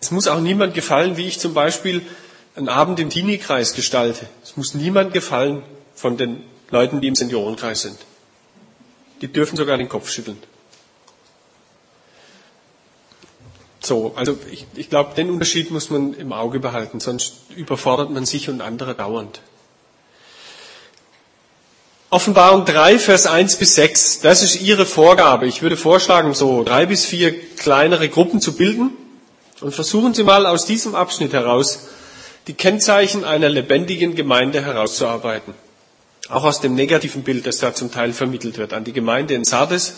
[0.00, 2.02] Es muss auch niemand gefallen, wie ich zum Beispiel
[2.54, 4.26] einen Abend im Teenie-Kreis gestalte.
[4.42, 5.62] Es muss niemand gefallen
[5.94, 7.98] von den Leuten, die im Seniorenkreis sind.
[9.20, 10.42] Die dürfen sogar den Kopf schütteln.
[13.80, 18.26] So, also ich, ich glaube, den Unterschied muss man im Auge behalten, sonst überfordert man
[18.26, 19.40] sich und andere dauernd.
[22.10, 25.46] Offenbarung 3, Vers 1 bis 6, das ist Ihre Vorgabe.
[25.46, 28.90] Ich würde vorschlagen, so drei bis vier kleinere Gruppen zu bilden
[29.60, 31.88] und versuchen Sie mal aus diesem Abschnitt heraus
[32.46, 35.54] die Kennzeichen einer lebendigen Gemeinde herauszuarbeiten.
[36.28, 38.72] Auch aus dem negativen Bild, das da zum Teil vermittelt wird.
[38.72, 39.94] An die Gemeinde in Sardes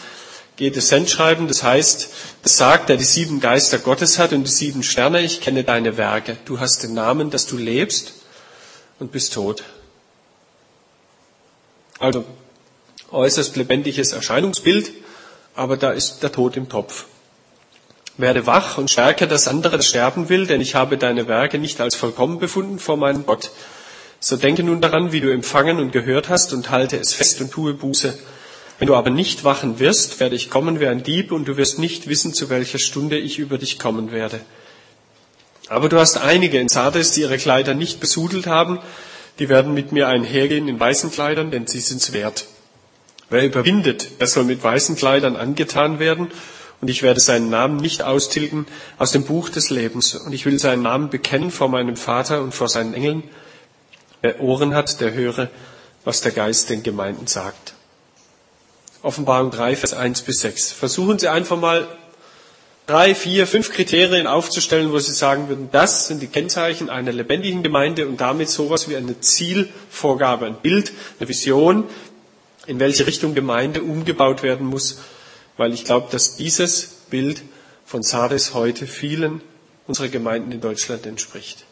[0.57, 2.11] geht es Sendschreiben, das heißt,
[2.43, 5.97] es sagt, der die sieben Geister Gottes hat und die sieben Sterne, ich kenne deine
[5.97, 6.37] Werke.
[6.45, 8.13] Du hast den Namen, dass du lebst
[8.99, 9.63] und bist tot.
[11.99, 12.25] Also
[13.11, 14.91] äußerst lebendiges Erscheinungsbild,
[15.55, 17.07] aber da ist der Tod im Topf.
[18.17, 21.81] Werde wach und stärke das andere, das sterben will, denn ich habe deine Werke nicht
[21.81, 23.53] als vollkommen befunden vor meinem Gott.
[24.21, 27.51] So denke nun daran, wie du empfangen und gehört hast, und halte es fest und
[27.51, 28.19] tue Buße.
[28.79, 31.79] Wenn du aber nicht wachen wirst, werde ich kommen wie ein Dieb, und du wirst
[31.79, 34.41] nicht wissen, zu welcher Stunde ich über dich kommen werde.
[35.69, 38.81] Aber du hast einige in Sardes, die ihre Kleider nicht besudelt haben,
[39.39, 42.47] die werden mit mir einhergehen in weißen Kleidern, denn sie sind's wert.
[43.31, 46.29] Wer überwindet, der soll mit weißen Kleidern angetan werden,
[46.81, 48.67] und ich werde seinen Namen nicht austilgen
[48.99, 50.15] aus dem Buch des Lebens.
[50.15, 53.25] Und ich will seinen Namen bekennen vor meinem Vater und vor seinen Engeln.
[54.23, 55.49] Wer Ohren hat, der höre,
[56.05, 57.75] was der Geist den Gemeinden sagt.
[59.03, 60.73] Offenbarung 3, Vers 1 bis 6.
[60.73, 61.87] Versuchen Sie einfach mal
[62.87, 67.63] drei, vier, fünf Kriterien aufzustellen, wo Sie sagen würden, das sind die Kennzeichen einer lebendigen
[67.63, 71.85] Gemeinde und damit sowas wie eine Zielvorgabe, ein Bild, eine Vision,
[72.67, 74.99] in welche Richtung Gemeinde umgebaut werden muss
[75.59, 77.43] weil ich glaube, dass dieses Bild
[77.85, 79.43] von Sardes heute vielen
[79.87, 81.65] unserer Gemeinden in Deutschland entspricht.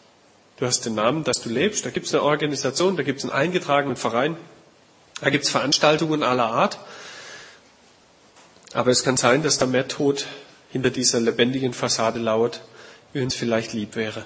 [0.58, 3.24] Du hast den Namen, dass du lebst, da gibt es eine Organisation, da gibt es
[3.24, 4.36] einen eingetragenen Verein,
[5.20, 6.78] da gibt es Veranstaltungen aller Art,
[8.72, 10.26] aber es kann sein, dass da mehr Tod
[10.70, 12.62] hinter dieser lebendigen Fassade lauert,
[13.12, 14.24] wie uns vielleicht lieb wäre.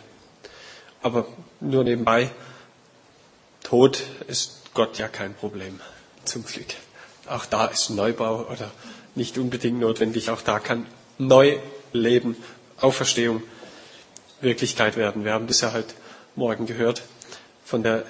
[1.02, 1.26] Aber
[1.60, 2.30] nur nebenbei,
[3.62, 5.80] Tod ist Gott ja kein Problem,
[6.24, 6.66] zum Glück.
[7.28, 8.70] Auch da ist Neubau oder
[9.14, 10.30] nicht unbedingt notwendig.
[10.30, 10.86] Auch da kann
[11.18, 12.36] Neuleben,
[12.80, 13.42] Auferstehung
[14.40, 15.24] Wirklichkeit werden.
[15.24, 15.94] Wir haben das ja heute
[16.40, 17.02] Morgen gehört
[17.66, 18.04] von der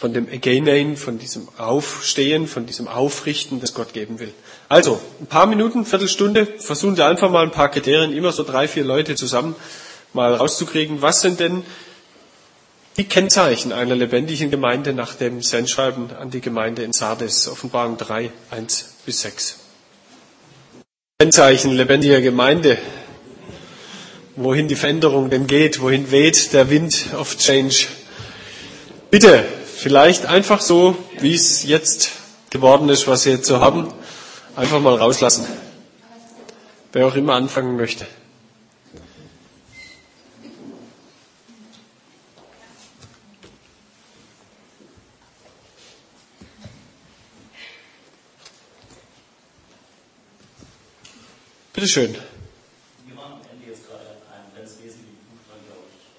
[0.00, 4.32] von dem Again, von diesem Aufstehen, von diesem Aufrichten, das Gott geben will.
[4.68, 8.66] Also, ein paar Minuten, Viertelstunde, versuchen Sie einfach mal ein paar Kriterien, immer so drei,
[8.68, 9.54] vier Leute zusammen
[10.12, 11.00] mal rauszukriegen.
[11.00, 11.64] Was sind denn
[12.96, 18.30] die Kennzeichen einer lebendigen Gemeinde nach dem Sendschreiben an die Gemeinde in Sardes, Offenbarung 3,
[18.50, 19.58] 1 bis 6?
[21.20, 22.78] Kennzeichen lebendiger Gemeinde,
[24.38, 27.86] wohin die Veränderung denn geht, wohin weht der Wind of Change.
[29.10, 29.44] Bitte,
[29.76, 32.10] vielleicht einfach so, wie es jetzt
[32.50, 33.92] geworden ist, was Sie jetzt so haben,
[34.56, 35.46] einfach mal rauslassen.
[36.92, 38.06] Wer auch immer anfangen möchte.
[51.78, 52.12] Bitte schön.
[53.06, 54.02] Wir waren am Ende jetzt gerade
[54.34, 56.10] ein ganz wesentlicher Punkt dran, glaube ich,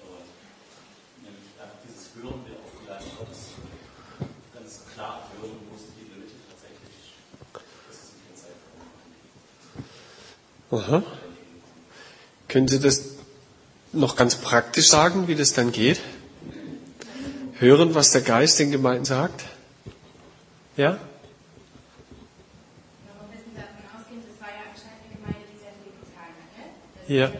[1.20, 3.60] nämlich einfach dieses Hören der auf die Leitung Gottes
[4.56, 7.12] ganz klar hören, wo sind die Nöte tatsächlich,
[7.52, 8.56] das ist nicht Zeit
[10.70, 11.02] Aha.
[12.48, 13.16] Können Sie das
[13.92, 16.00] noch ganz praktisch sagen, wie das dann geht?
[17.58, 19.44] Hören, was der Geist den Gemeinden sagt?
[20.76, 20.98] Ja?
[27.10, 27.26] Ja.
[27.26, 27.34] Und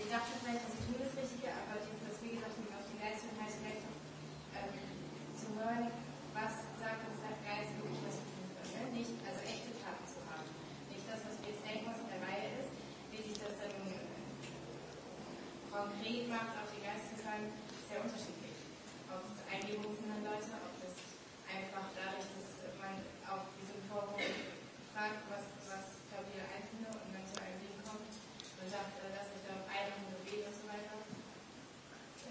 [0.00, 2.96] ich dachte vielleicht, dass ich tue das Richtige, aber was wir gesagt haben, auf den
[3.04, 3.84] Geist und heißt vielleicht
[5.36, 5.92] zu hören,
[6.32, 8.96] was sagt uns der Geist wirklich, was wir tun können.
[8.96, 10.48] Nicht, also echte Taten zu haben.
[10.88, 12.72] Nicht das, was wir jetzt denken, was in der Reihe ist,
[13.12, 13.76] wie sich das dann
[16.02, 17.54] konkret macht auf die Geistesgaben,
[17.86, 18.58] sehr unterschiedlich.
[19.06, 20.98] Ob es Eingebungsene Leute, ob das
[21.46, 22.98] einfach dadurch, dass man
[23.30, 24.18] auf diesem Forum
[24.90, 29.14] fragt, was, was glaubt jeder Einzelne und dann zu einem Ding kommt und sagt, äh,
[29.14, 30.94] dass ich da auf einen Gebet und so weiter.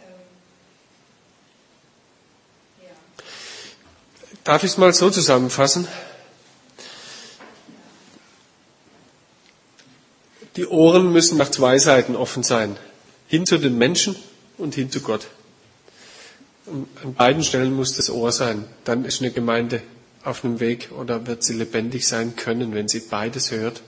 [0.04, 0.28] Ähm,
[2.84, 2.96] ja.
[4.44, 5.88] Darf ich es mal so zusammenfassen?
[10.60, 12.76] Die Ohren müssen nach zwei Seiten offen sein.
[13.32, 14.18] Hin zu den Menschen
[14.58, 15.30] und hin zu Gott.
[17.02, 18.66] An beiden Stellen muss das Ohr sein.
[18.84, 19.82] Dann ist eine Gemeinde
[20.26, 23.84] auf einem Weg oder wird sie lebendig sein können, wenn sie beides hört.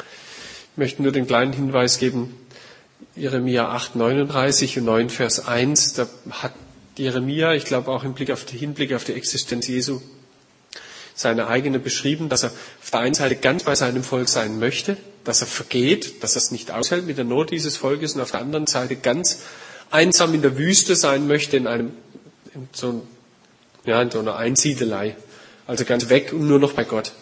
[0.00, 2.34] Ich möchte nur den kleinen Hinweis geben,
[3.14, 6.54] Jeremia 8, 39 und 9, Vers 1, da hat
[6.96, 10.00] Jeremia, ich glaube auch im Blick auf Hinblick auf die Existenz Jesu,
[11.14, 12.50] seine eigene beschrieben, dass er
[12.82, 14.96] auf der einen Seite ganz bei seinem Volk sein möchte,
[15.28, 18.30] dass er vergeht, dass er es nicht aushält mit der Not dieses Volkes und auf
[18.30, 19.40] der anderen Seite ganz
[19.90, 21.92] einsam in der Wüste sein möchte, in einem,
[22.54, 23.06] in so,
[23.84, 25.16] ja, in so einer Einsiedelei.
[25.66, 27.12] Also ganz weg und nur noch bei Gott.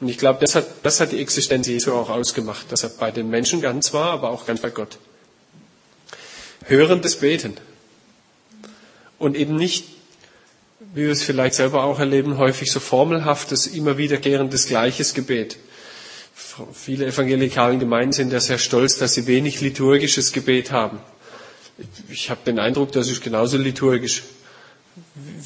[0.00, 3.10] Und ich glaube, das hat, das hat die Existenz Jesu auch ausgemacht, dass er bei
[3.10, 4.98] den Menschen ganz war, aber auch ganz bei Gott.
[6.66, 7.54] Hörendes Beten.
[9.18, 9.86] Und eben nicht,
[10.94, 15.56] wie wir es vielleicht selber auch erleben, häufig so formelhaftes, immer wiederkehrendes gleiches Gebet.
[16.34, 20.98] Viele evangelikalen Gemeinden sind ja sehr stolz, dass sie wenig liturgisches Gebet haben.
[22.10, 24.22] Ich habe den Eindruck, das ist genauso liturgisch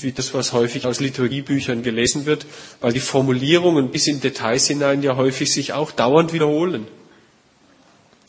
[0.00, 2.46] wie das, was häufig aus Liturgiebüchern gelesen wird,
[2.80, 6.86] weil die Formulierungen bis in Details hinein ja häufig sich auch dauernd wiederholen.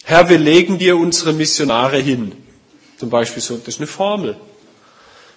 [0.04, 2.32] Herr, wir legen dir unsere Missionare hin.
[2.98, 4.38] Zum Beispiel so, das ist eine Formel,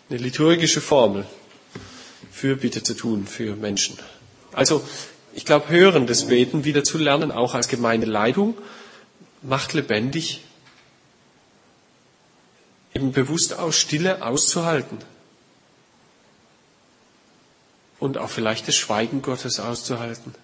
[0.09, 1.27] eine liturgische Formel.
[2.31, 3.99] Fürbitte zu tun für Menschen.
[4.53, 4.83] Also,
[5.35, 8.57] ich glaube, hörendes Beten wieder zu lernen, auch als Gemeindeleitung,
[9.43, 10.43] macht lebendig,
[12.95, 14.99] eben bewusst aus Stille auszuhalten.
[17.99, 20.35] Und auch vielleicht das Schweigen Gottes auszuhalten.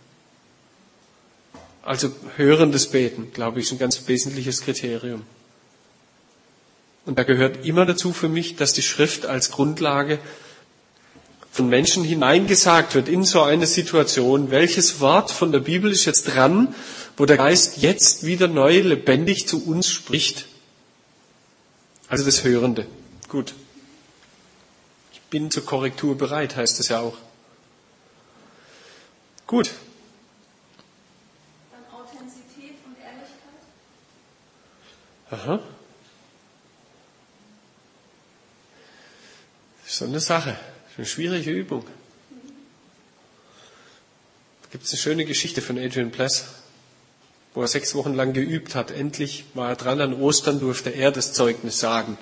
[1.83, 5.25] Also hörendes Beten, glaube ich, ist ein ganz wesentliches Kriterium.
[7.05, 10.19] Und da gehört immer dazu für mich, dass die Schrift als Grundlage
[11.59, 16.23] von Menschen hineingesagt wird in so eine Situation, welches Wort von der Bibel ist jetzt
[16.23, 16.73] dran,
[17.17, 20.47] wo der Geist jetzt wieder neu lebendig zu uns spricht.
[22.07, 22.87] Also das Hörende.
[23.29, 23.55] Gut.
[25.13, 27.17] Ich bin zur Korrektur bereit, heißt es ja auch.
[29.49, 29.73] Gut.
[31.73, 33.59] Dann Authentizität und Ehrlichkeit.
[35.33, 35.59] Aha.
[39.83, 40.57] Das ist so eine Sache.
[40.99, 41.85] Eine schwierige Übung.
[44.63, 46.47] Da gibt es eine schöne Geschichte von Adrian Pless,
[47.55, 48.91] wo er sechs Wochen lang geübt hat.
[48.91, 52.19] Endlich war er dran, an Ostern durfte er das Zeugnis sagen.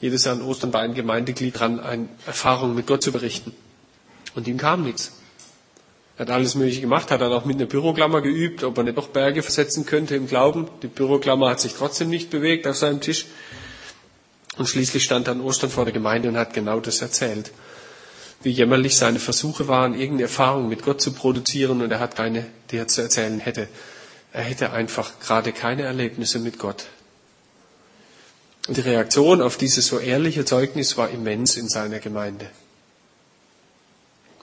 [0.00, 3.54] Jedes Jahr an Ostern war ein Gemeindeglied dran, eine Erfahrung mit Gott zu berichten.
[4.34, 5.12] Und ihm kam nichts.
[6.16, 8.98] Er hat alles Mögliche gemacht, hat dann auch mit einer Büroklammer geübt, ob er nicht
[8.98, 10.66] doch Berge versetzen könnte im Glauben.
[10.82, 13.26] Die Büroklammer hat sich trotzdem nicht bewegt auf seinem Tisch.
[14.56, 17.52] Und schließlich stand er an Ostern vor der Gemeinde und hat genau das erzählt
[18.42, 22.46] wie jämmerlich seine Versuche waren, irgendeine Erfahrung mit Gott zu produzieren und er hat keine,
[22.70, 23.68] die er zu erzählen hätte.
[24.32, 26.86] Er hätte einfach gerade keine Erlebnisse mit Gott.
[28.68, 32.48] Und die Reaktion auf dieses so ehrliche Zeugnis war immens in seiner Gemeinde.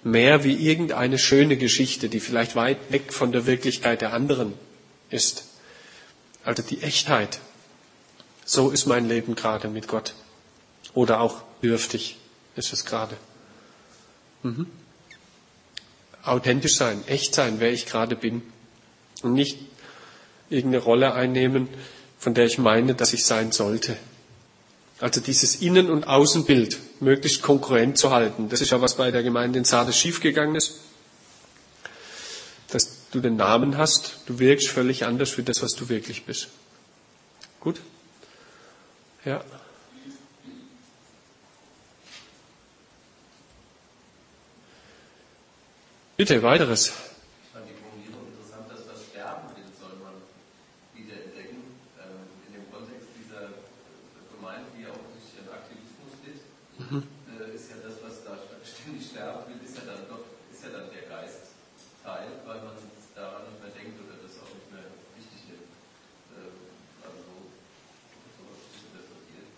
[0.04, 4.54] Mehr wie irgendeine schöne Geschichte, die vielleicht weit weg von der Wirklichkeit der anderen
[5.10, 5.46] ist.
[6.44, 7.40] Also die Echtheit.
[8.46, 10.14] So ist mein Leben gerade mit Gott.
[10.94, 12.18] Oder auch dürftig
[12.56, 13.18] ist es gerade.
[14.44, 14.68] Mhm.
[16.24, 18.42] Authentisch sein, echt sein, wer ich gerade bin.
[19.24, 19.58] Und nicht
[20.50, 21.68] irgendeine Rolle einnehmen,
[22.20, 23.98] von der ich meine, dass ich sein sollte.
[25.00, 28.50] Also dieses Innen- und Außenbild möglichst konkurrent zu halten.
[28.50, 30.80] Das ist ja was bei der Gemeinde in Sardes schiefgegangen ist.
[32.70, 36.48] Dass du den Namen hast, du wirkst völlig anders für das, was du wirklich bist.
[37.60, 37.80] Gut?
[39.24, 39.44] Ja.
[46.18, 46.90] Bitte, weiteres.
[46.90, 50.18] Ich fand die Formulierung interessant, dass das Sterben will, soll man
[50.98, 51.62] wieder entdecken.
[52.02, 53.54] Ähm, in dem Kontext dieser
[54.34, 56.42] Gemeinde, die ja offensichtlich an Aktivismus ist,
[56.90, 58.34] äh, ist ja das, was da
[58.66, 62.82] ständig sterben will, ist ja dann doch, ist ja dann der Geistteil, weil man
[63.14, 65.70] daran nicht mehr denkt oder das auch nicht mehr wichtig nimmt.
[66.34, 66.58] Ähm,
[67.06, 67.46] also so,
[68.42, 68.44] so
[68.90, 69.54] interpretiert.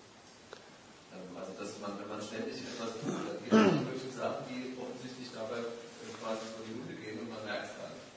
[1.16, 4.44] Ähm, also dass man, wenn man ständig etwas tut, dann geht es um solche Sachen,
[4.52, 8.08] die offensichtlich dabei äh, quasi vor die Hunde gehen und man merkt es gar nicht.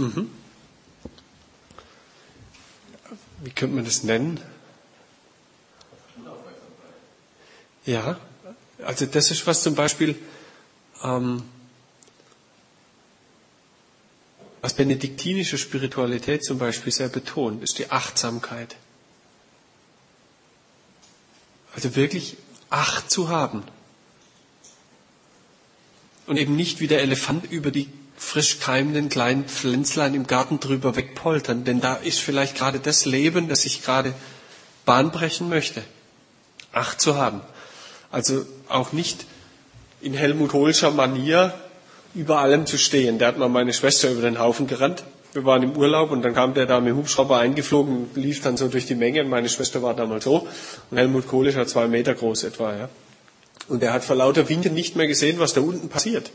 [0.00, 0.30] Mhm.
[3.42, 4.40] Wie könnte man das nennen?
[7.84, 8.18] Ja,
[8.82, 10.18] also das ist was zum Beispiel,
[11.02, 11.42] ähm,
[14.62, 18.76] was benediktinische Spiritualität zum Beispiel sehr betont, ist die Achtsamkeit.
[21.74, 22.38] Also wirklich
[22.70, 23.64] Acht zu haben.
[26.26, 27.90] Und eben nicht wie der Elefant über die
[28.20, 33.48] frisch keimenden kleinen Pflänzlein im Garten drüber wegpoltern, denn da ist vielleicht gerade das Leben,
[33.48, 34.12] das ich gerade
[34.84, 35.82] Bahn brechen möchte.
[36.70, 37.40] Acht zu haben.
[38.12, 39.24] Also auch nicht
[40.02, 41.54] in Helmut Kohlscher Manier
[42.14, 43.18] über allem zu stehen.
[43.18, 45.02] Der hat mal meine Schwester über den Haufen gerannt.
[45.32, 48.42] Wir waren im Urlaub und dann kam der da mit dem Hubschrauber eingeflogen und lief
[48.42, 49.24] dann so durch die Menge.
[49.24, 50.46] Meine Schwester war damals so
[50.90, 52.76] und Helmut war zwei Meter groß etwa.
[52.76, 52.88] Ja.
[53.68, 56.30] Und er hat vor lauter Winken nicht mehr gesehen, was da unten passiert.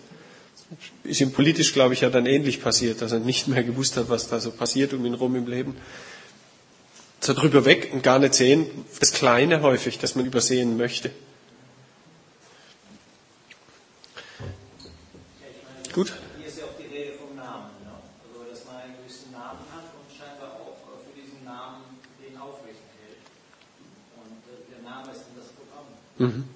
[1.04, 4.10] Ist ihm politisch, glaube ich, ja dann ähnlich passiert, dass er nicht mehr gewusst hat,
[4.10, 5.76] was da so passiert um ihn rum im Leben.
[7.20, 8.68] So drüber weg und gar nicht sehen,
[9.00, 11.12] das Kleine häufig, das man übersehen möchte.
[15.94, 16.12] Gut?
[16.38, 17.70] Hier ist ja auch die Rede vom Namen.
[17.86, 17.94] Ne?
[17.94, 21.86] Also, dass man einen gewissen Namen hat und scheinbar auch für diesen Namen
[22.20, 23.24] den aufrecht hält.
[24.18, 25.88] Und äh, der Name ist dann das Programm.
[26.18, 26.55] Mhm.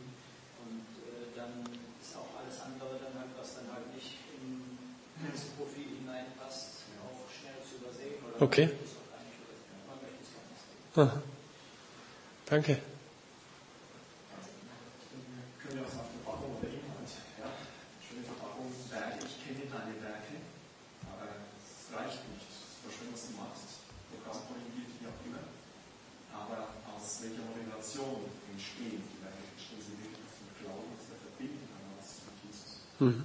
[27.09, 29.43] Aus welcher Motivation entstehen die Werke?
[29.51, 32.85] Entstehen sie wirklich aus dem Glauben, aus der Verbindung mit Jesus?
[33.01, 33.23] Mhm.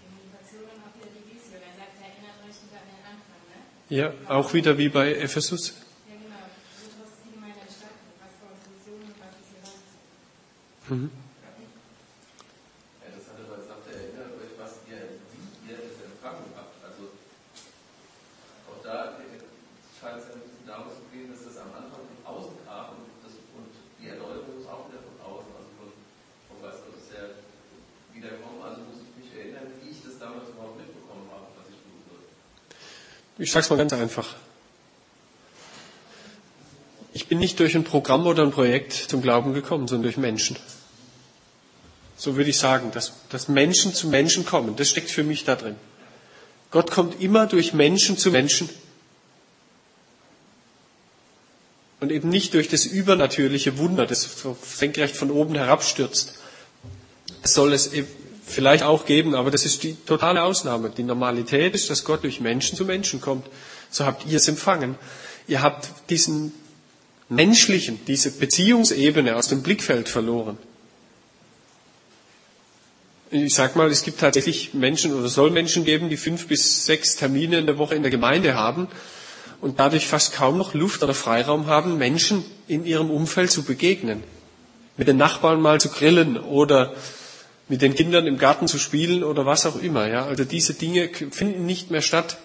[0.00, 1.60] Die Motivation und auch wieder die Vision.
[1.60, 3.58] Er sagt, erinnert euch wieder an den Anfang, ne?
[3.94, 5.70] Ja, auch wieder wie bei Ephesus.
[5.70, 6.42] Ja, genau.
[6.74, 8.10] So daraus ist die Gemeinde entstanden.
[8.18, 9.94] Was war unsere Vision und was ist ihr Weise?
[10.90, 11.14] Mhm.
[11.14, 16.74] Ja, das hat aber gesagt, erinnert euch, was ihr, wie ihr es empfangen habt.
[16.82, 17.14] Also
[18.66, 22.18] auch da scheint es ja ein bisschen darum zu gehen, dass das am Anfang von
[22.26, 23.70] außen kam und, das, und
[24.02, 25.94] die Erneuerung ist auch wieder von außen, also von,
[26.50, 27.38] von Geist Gottes her
[28.10, 28.58] wiederkommen.
[28.58, 32.02] Also muss ich mich erinnern, wie ich das damals überhaupt mitbekommen habe, was ich tun
[32.10, 32.26] soll.
[33.44, 34.26] Ich sage es mal ganz einfach.
[37.12, 40.56] Ich bin nicht durch ein Programm oder ein Projekt zum Glauben gekommen, sondern durch Menschen.
[42.16, 44.76] So würde ich sagen, dass, dass Menschen zu Menschen kommen.
[44.76, 45.76] Das steckt für mich da drin.
[46.70, 48.70] Gott kommt immer durch Menschen zu Menschen.
[52.00, 54.26] Und eben nicht durch das übernatürliche Wunder, das
[54.62, 56.32] senkrecht von oben herabstürzt.
[57.42, 58.08] Das soll es eben
[58.46, 60.90] vielleicht auch geben, aber das ist die totale Ausnahme.
[60.90, 63.46] Die Normalität ist, dass Gott durch Menschen zu Menschen kommt.
[63.90, 64.96] So habt ihr es empfangen.
[65.46, 66.52] Ihr habt diesen
[67.28, 70.58] menschlichen, diese Beziehungsebene aus dem Blickfeld verloren.
[73.30, 77.16] Ich sag mal, es gibt tatsächlich Menschen oder soll Menschen geben, die fünf bis sechs
[77.16, 78.88] Termine in der Woche in der Gemeinde haben
[79.60, 84.22] und dadurch fast kaum noch Luft oder Freiraum haben, Menschen in ihrem Umfeld zu begegnen.
[84.96, 86.92] Mit den Nachbarn mal zu grillen oder
[87.68, 90.06] mit den Kindern im Garten zu spielen oder was auch immer.
[90.08, 92.36] Ja, also diese Dinge finden nicht mehr statt.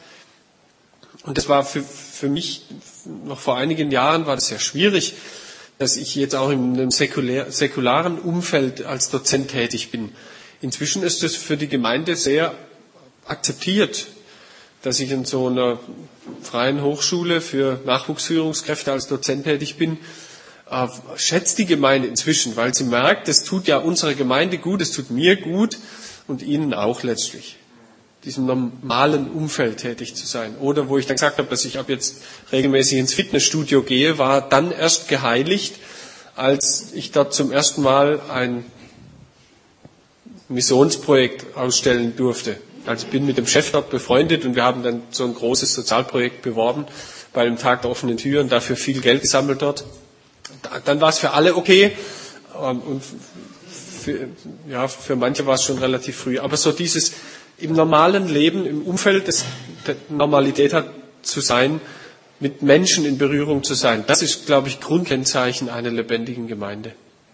[1.24, 2.64] Und das war für, für mich
[3.26, 5.16] noch vor einigen Jahren war das sehr schwierig,
[5.78, 10.12] dass ich jetzt auch in einem säkulär, säkularen Umfeld als Dozent tätig bin.
[10.62, 12.54] Inzwischen ist es für die Gemeinde sehr
[13.26, 14.08] akzeptiert,
[14.82, 15.80] dass ich in so einer
[16.42, 19.98] freien Hochschule für Nachwuchsführungskräfte als Dozent tätig bin.
[20.72, 24.92] Äh, schätzt die Gemeinde inzwischen, weil sie merkt, es tut ja unserer Gemeinde gut, es
[24.92, 25.78] tut mir gut
[26.28, 27.56] und ihnen auch letztlich
[28.26, 30.58] diesem normalen Umfeld tätig zu sein.
[30.60, 32.18] Oder wo ich dann gesagt habe, dass ich ab jetzt
[32.52, 35.76] regelmäßig ins Fitnessstudio gehe, war dann erst geheiligt,
[36.36, 38.66] als ich dort zum ersten Mal ein
[40.50, 42.58] Missionsprojekt ausstellen durfte.
[42.86, 45.74] Also ich bin mit dem Chef dort befreundet und wir haben dann so ein großes
[45.74, 46.86] Sozialprojekt beworben
[47.34, 49.86] bei dem Tag der offenen Türen, dafür viel Geld gesammelt dort.
[50.86, 51.92] Dann war es für alle okay
[52.56, 53.04] ähm, und
[54.04, 54.28] für,
[54.70, 56.40] ja, für manche war es schon relativ früh.
[56.40, 57.14] Aber so dieses
[57.58, 59.46] im normalen Leben, im Umfeld des,
[59.86, 60.88] der Normalität hat
[61.22, 61.82] zu sein,
[62.40, 66.94] mit Menschen in Berührung zu sein, das ist, glaube ich, Grundkennzeichen einer lebendigen Gemeinde.